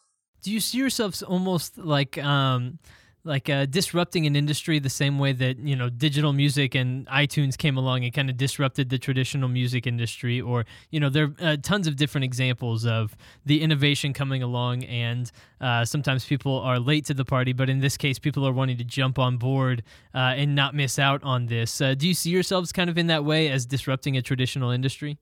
Do 0.43 0.51
you 0.51 0.59
see 0.59 0.77
yourselves 0.77 1.23
almost 1.23 1.77
like, 1.77 2.17
um, 2.19 2.77
like 3.25 3.49
uh, 3.49 3.65
disrupting 3.65 4.25
an 4.27 4.35
industry 4.35 4.79
the 4.79 4.89
same 4.89 5.19
way 5.19 5.33
that 5.33 5.57
you 5.59 5.75
know 5.75 5.89
digital 5.89 6.31
music 6.31 6.75
and 6.75 7.07
iTunes 7.07 7.57
came 7.57 7.75
along 7.75 8.03
and 8.03 8.13
kind 8.13 8.29
of 8.29 8.38
disrupted 8.38 8.89
the 8.89 8.97
traditional 8.97 9.49
music 9.49 9.88
industry, 9.88 10.39
or 10.39 10.65
you 10.91 10.99
know 10.99 11.09
there 11.09 11.25
are 11.25 11.35
uh, 11.41 11.57
tons 11.61 11.88
of 11.88 11.95
different 11.95 12.23
examples 12.23 12.85
of 12.85 13.17
the 13.45 13.61
innovation 13.61 14.13
coming 14.13 14.43
along, 14.43 14.83
and 14.83 15.31
uh, 15.59 15.83
sometimes 15.83 16.23
people 16.25 16.59
are 16.59 16.79
late 16.79 17.05
to 17.05 17.13
the 17.13 17.25
party, 17.25 17.51
but 17.51 17.69
in 17.69 17.79
this 17.79 17.97
case, 17.97 18.19
people 18.19 18.47
are 18.47 18.53
wanting 18.53 18.77
to 18.77 18.83
jump 18.83 19.17
on 19.17 19.38
board 19.38 19.83
uh, 20.13 20.35
and 20.38 20.55
not 20.55 20.75
miss 20.75 20.99
out 20.99 21.23
on 21.23 21.47
this. 21.47 21.81
Uh, 21.81 21.95
do 21.95 22.07
you 22.07 22.13
see 22.13 22.29
yourselves 22.29 22.71
kind 22.71 22.89
of 22.89 22.97
in 22.97 23.07
that 23.07 23.25
way 23.25 23.49
as 23.49 23.65
disrupting 23.65 24.15
a 24.15 24.21
traditional 24.21 24.69
industry? 24.69 25.17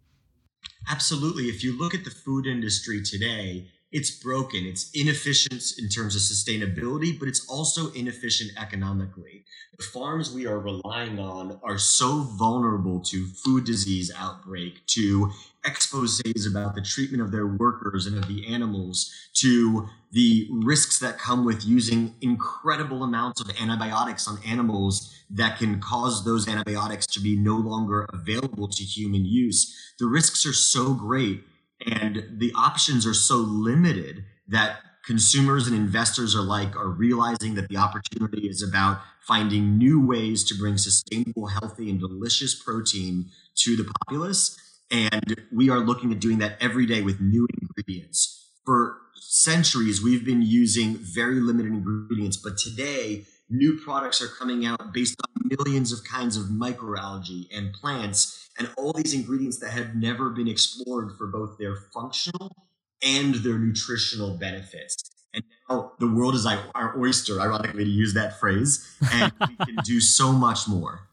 Absolutely. 0.90 1.46
If 1.46 1.64
you 1.64 1.78
look 1.78 1.94
at 1.94 2.04
the 2.04 2.12
food 2.12 2.46
industry 2.46 3.02
today, 3.02 3.68
it's 3.94 4.10
broken. 4.10 4.66
It's 4.66 4.90
inefficient 4.92 5.64
in 5.78 5.88
terms 5.88 6.16
of 6.16 6.22
sustainability, 6.22 7.18
but 7.18 7.28
it's 7.28 7.48
also 7.48 7.92
inefficient 7.92 8.52
economically. 8.60 9.46
The 9.78 9.84
farms 9.84 10.34
we 10.34 10.48
are 10.48 10.60
relying 10.60 11.20
on 11.20 11.60
are 11.64 11.78
so 11.78 12.22
vulnerable 12.22 13.00
to 13.02 13.28
food 13.28 13.66
disease 13.66 14.12
outbreak, 14.18 14.86
to 14.88 15.32
exposes 15.64 16.46
about 16.46 16.74
the 16.76 16.82
treatment 16.82 17.22
of 17.22 17.32
their 17.32 17.48
workers 17.48 18.08
and 18.08 18.18
of 18.18 18.28
the 18.28 18.52
animals, 18.52 19.14
to 19.36 19.88
the 20.12 20.50
risks 20.52 21.00
that 21.00 21.20
come 21.20 21.46
with 21.46 21.64
using 21.64 22.16
incredible 22.20 23.04
amounts 23.04 23.42
of 23.42 23.50
antibiotics 23.62 24.28
on 24.28 24.40
animals 24.46 25.16
that 25.30 25.60
can 25.60 25.80
cause 25.80 26.26
those 26.26 26.48
antibiotics 26.48 27.06
to 27.06 27.20
be 27.20 27.36
no 27.36 27.56
longer 27.56 28.08
available 28.12 28.68
to 28.68 28.84
human 28.84 29.24
use. 29.24 29.94
The 30.00 30.08
risks 30.08 30.46
are 30.46 30.54
so 30.54 30.94
great 30.96 31.44
and 31.86 32.26
the 32.38 32.52
options 32.56 33.06
are 33.06 33.14
so 33.14 33.38
limited 33.38 34.26
that 34.48 34.80
consumers 35.06 35.68
and 35.68 35.76
investors 35.76 36.34
alike 36.34 36.76
are 36.76 36.88
realizing 36.88 37.56
that 37.56 37.68
the 37.68 37.78
opportunity 37.78 38.48
is 38.48 38.64
about 38.64 39.02
finding 39.20 39.78
new 39.78 40.06
ways 40.06 40.44
to 40.46 40.56
bring 40.56 40.78
sustainable, 40.78 41.48
healthy, 41.48 41.90
and 41.90 42.00
delicious 42.00 42.56
protein 42.56 43.30
to 43.56 43.76
the 43.76 43.90
populace. 44.00 44.58
And 44.92 45.42
we 45.52 45.70
are 45.70 45.80
looking 45.80 46.12
at 46.12 46.20
doing 46.20 46.40
that 46.40 46.58
every 46.62 46.86
day 46.86 47.02
with 47.02 47.20
new 47.20 47.48
ingredients. 47.62 48.52
For 48.66 48.98
centuries, 49.16 50.02
we've 50.02 50.26
been 50.26 50.42
using 50.42 50.98
very 50.98 51.40
limited 51.40 51.72
ingredients, 51.72 52.38
but 52.38 52.58
today, 52.58 53.26
new 53.50 53.80
products 53.84 54.22
are 54.22 54.28
coming 54.28 54.66
out 54.66 54.94
based 54.94 55.16
on 55.28 55.33
millions 55.44 55.92
of 55.92 56.04
kinds 56.04 56.38
of 56.38 56.46
microalgae 56.48 57.48
and 57.56 57.74
plants 57.74 58.50
and 58.58 58.70
all 58.78 58.94
these 58.94 59.14
ingredients 59.14 59.58
that 59.60 59.72
have 59.72 59.96
never 59.96 60.30
been 60.30 60.48
explored 60.48 61.12
for 61.18 61.28
both 61.28 61.58
their 61.58 61.76
functional 61.94 62.56
and 63.04 63.36
their 63.36 63.58
nutritional 63.58 64.38
benefits. 64.38 65.12
And 65.34 65.44
now 65.70 65.94
the 66.00 66.08
world 66.08 66.36
is 66.36 66.46
like 66.46 66.60
our 66.76 66.98
oyster, 66.98 67.42
ironically, 67.42 67.84
to 67.84 67.90
use 67.90 68.14
that 68.14 68.40
phrase, 68.40 68.88
and 69.12 69.32
we 69.40 69.56
can 69.66 69.76
do 69.84 70.00
so 70.00 70.32
much 70.32 70.68
more. 70.68 71.08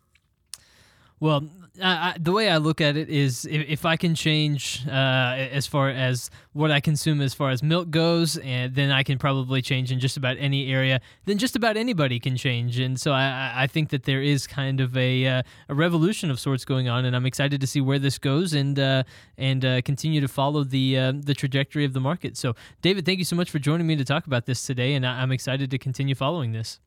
Well, 1.19 1.49
I, 1.83 2.17
the 2.19 2.33
way 2.33 2.49
I 2.49 2.59
look 2.59 2.81
at 2.81 2.97
it 2.97 3.09
is 3.09 3.45
if, 3.45 3.69
if 3.69 3.87
I 3.87 3.97
can 3.97 4.15
change 4.15 4.87
uh, 4.87 4.91
as 4.91 5.67
far 5.67 5.89
as 5.91 6.31
what 6.53 6.71
I 6.71 6.81
consume 6.81 7.21
as 7.21 7.35
far 7.35 7.51
as 7.51 7.63
milk 7.63 7.91
goes, 7.91 8.37
and 8.39 8.75
then 8.75 8.91
I 8.91 9.03
can 9.03 9.19
probably 9.19 9.63
change 9.63 9.93
in 9.93 10.01
just 10.01 10.17
about 10.17 10.37
any 10.39 10.73
area. 10.73 11.01
Then 11.25 11.39
just 11.39 11.57
about 11.57 11.77
anybody 11.77 12.19
can 12.19 12.37
change, 12.37 12.79
and 12.79 13.01
so 13.01 13.13
I, 13.13 13.53
I 13.57 13.67
think 13.67 13.91
that 13.91 14.05
there 14.05 14.23
is 14.23 14.47
kind 14.47 14.81
of 14.81 14.97
a, 14.97 15.27
uh, 15.27 15.43
a 15.69 15.75
revolution 15.75 16.31
of 16.31 16.41
sorts 16.41 16.65
going 16.65 16.89
on, 16.89 17.05
and 17.05 17.15
I'm 17.15 17.27
excited 17.27 17.61
to 17.61 17.67
see 17.67 17.81
where 17.81 17.99
this 17.99 18.19
goes 18.19 18.53
and 18.53 18.79
uh, 18.79 19.05
and 19.39 19.65
uh, 19.65 19.83
continue 19.83 20.21
to 20.21 20.29
follow 20.29 20.65
the 20.65 20.99
uh, 20.99 21.13
the 21.15 21.35
trajectory 21.35 21.85
of 21.85 21.93
the 21.93 22.01
market. 22.01 22.37
So, 22.37 22.55
David, 22.83 23.07
thank 23.07 23.19
you 23.19 23.25
so 23.25 23.37
much 23.37 23.51
for 23.51 23.59
joining 23.59 23.87
me 23.87 23.97
to 23.97 24.05
talk 24.05 24.27
about 24.27 24.47
this 24.47 24.63
today, 24.65 24.95
and 24.95 25.07
I'm 25.07 25.33
excited 25.33 25.71
to 25.71 25.79
continue 25.79 26.15
following 26.15 26.53
this. 26.53 26.81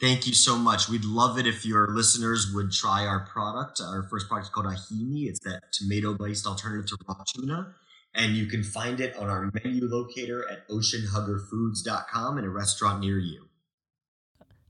Thank 0.00 0.26
you 0.26 0.32
so 0.32 0.56
much. 0.56 0.88
We'd 0.88 1.04
love 1.04 1.38
it 1.38 1.46
if 1.46 1.66
your 1.66 1.88
listeners 1.88 2.50
would 2.54 2.72
try 2.72 3.04
our 3.04 3.20
product. 3.26 3.82
Our 3.82 4.02
first 4.04 4.28
product 4.28 4.48
is 4.48 4.52
called 4.52 4.66
Ahimi. 4.66 5.28
It's 5.28 5.40
that 5.40 5.72
tomato 5.72 6.14
based 6.14 6.46
alternative 6.46 6.86
to 6.86 6.96
raw 7.06 7.22
tuna. 7.26 7.74
And 8.14 8.34
you 8.34 8.46
can 8.46 8.64
find 8.64 8.98
it 9.00 9.14
on 9.16 9.28
our 9.28 9.50
menu 9.62 9.86
locator 9.86 10.50
at 10.50 10.66
oceanhuggerfoods.com 10.68 12.38
in 12.38 12.44
a 12.44 12.48
restaurant 12.48 13.00
near 13.00 13.18
you. 13.18 13.44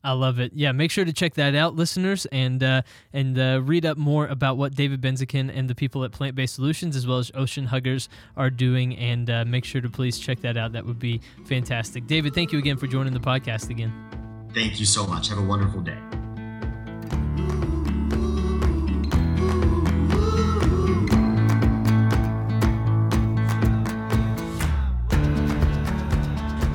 I 0.03 0.13
love 0.13 0.41
it. 0.41 0.53
Yeah, 0.55 0.73
make 0.73 0.91
sure 0.91 1.05
to 1.05 1.13
check 1.13 1.35
that 1.35 1.55
out, 1.55 1.77
listeners, 1.77 2.25
and 2.33 2.63
uh, 2.63 2.83
and 3.13 3.39
uh, 3.39 3.61
read 3.63 3.85
up 3.85 3.99
more 3.99 4.27
about 4.27 4.57
what 4.57 4.75
David 4.75 5.03
Benzaquen 5.03 5.55
and 5.55 5.69
the 5.69 5.75
people 5.75 6.05
at 6.05 6.13
Plant 6.13 6.35
Based 6.35 6.55
Solutions, 6.55 6.97
as 6.97 7.07
well 7.07 7.19
as 7.19 7.31
Ocean 7.35 7.67
Huggers, 7.67 8.09
are 8.35 8.49
doing. 8.49 8.97
And 8.97 9.29
uh, 9.29 9.45
make 9.45 9.67
sure 9.67 9.83
to 9.83 9.91
please 9.91 10.19
check 10.19 10.41
that 10.41 10.57
out. 10.57 10.73
That 10.73 10.87
would 10.87 10.99
be 10.99 11.21
fantastic. 11.45 12.07
David, 12.07 12.35
thank 12.35 12.51
you 12.51 12.59
again 12.59 12.79
for 12.79 12.87
joining 12.87 13.13
the 13.13 13.21
podcast 13.21 13.69
again. 13.69 13.93
Thank 14.53 14.81
you 14.81 14.87
so 14.87 15.07
much. 15.07 15.29
Have 15.29 15.39
a 15.39 15.43
wonderful 15.43 15.81
day. 15.81 15.99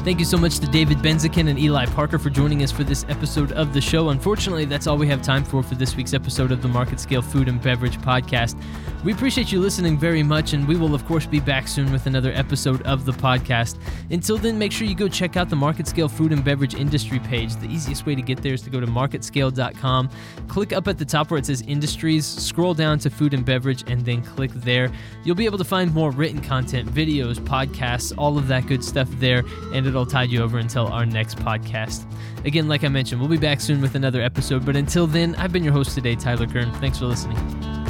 Thank 0.05 0.19
you 0.19 0.25
so 0.25 0.37
much 0.37 0.59
to 0.59 0.67
David 0.67 0.99
Benzaquen 0.99 1.49
and 1.49 1.57
Eli 1.57 1.87
Parker 1.87 2.19
for 2.19 2.29
joining 2.29 2.61
us 2.61 2.71
for 2.71 2.83
this 2.83 3.07
episode 3.09 3.51
of 3.53 3.73
the 3.73 3.81
show. 3.81 4.09
Unfortunately, 4.09 4.63
that's 4.63 4.85
all 4.85 4.99
we 4.99 5.07
have 5.07 5.23
time 5.23 5.43
for 5.43 5.63
for 5.63 5.73
this 5.73 5.95
week's 5.95 6.13
episode 6.13 6.51
of 6.51 6.61
the 6.61 6.67
MarketScale 6.67 7.23
Food 7.23 7.47
and 7.47 7.59
Beverage 7.59 7.97
Podcast. 7.97 8.55
We 9.03 9.13
appreciate 9.13 9.51
you 9.51 9.59
listening 9.59 9.97
very 9.97 10.21
much, 10.21 10.53
and 10.53 10.67
we 10.67 10.77
will, 10.77 10.93
of 10.93 11.05
course, 11.05 11.25
be 11.25 11.39
back 11.39 11.67
soon 11.67 11.91
with 11.91 12.05
another 12.05 12.31
episode 12.33 12.83
of 12.83 13.05
the 13.05 13.13
podcast. 13.13 13.77
Until 14.11 14.37
then, 14.37 14.59
make 14.59 14.71
sure 14.71 14.87
you 14.87 14.93
go 14.93 15.07
check 15.07 15.37
out 15.37 15.49
the 15.49 15.55
MarketScale 15.55 16.09
Food 16.09 16.31
and 16.31 16.43
Beverage 16.43 16.75
Industry 16.75 17.19
page. 17.19 17.55
The 17.55 17.67
easiest 17.67 18.05
way 18.05 18.13
to 18.13 18.21
get 18.21 18.43
there 18.43 18.53
is 18.53 18.61
to 18.61 18.69
go 18.69 18.79
to 18.79 18.87
marketscale.com, 18.87 20.09
click 20.47 20.71
up 20.71 20.87
at 20.87 20.99
the 20.99 21.05
top 21.05 21.31
where 21.31 21.39
it 21.39 21.47
says 21.47 21.61
Industries, 21.63 22.27
scroll 22.27 22.75
down 22.75 22.99
to 22.99 23.09
Food 23.09 23.33
and 23.33 23.43
Beverage, 23.43 23.83
and 23.87 24.05
then 24.05 24.23
click 24.23 24.51
there. 24.53 24.91
You'll 25.23 25.35
be 25.35 25.45
able 25.45 25.57
to 25.57 25.63
find 25.63 25.91
more 25.93 26.11
written 26.11 26.41
content, 26.41 26.91
videos, 26.91 27.39
podcasts, 27.39 28.13
all 28.17 28.37
of 28.37 28.47
that 28.49 28.67
good 28.67 28.83
stuff 28.83 29.07
there, 29.19 29.43
and 29.73 29.94
it'll 29.95 30.05
tide 30.05 30.29
you 30.29 30.41
over 30.41 30.57
until 30.57 30.87
our 30.87 31.05
next 31.05 31.37
podcast. 31.37 32.05
Again, 32.45 32.67
like 32.67 32.83
I 32.83 32.89
mentioned, 32.89 33.21
we'll 33.21 33.29
be 33.29 33.37
back 33.37 33.61
soon 33.61 33.81
with 33.81 33.95
another 33.95 34.21
episode, 34.21 34.65
but 34.65 34.75
until 34.75 35.07
then, 35.07 35.35
I've 35.35 35.51
been 35.51 35.63
your 35.63 35.73
host 35.73 35.95
today, 35.95 36.15
Tyler 36.15 36.47
Kern. 36.47 36.71
Thanks 36.73 36.99
for 36.99 37.05
listening. 37.05 37.84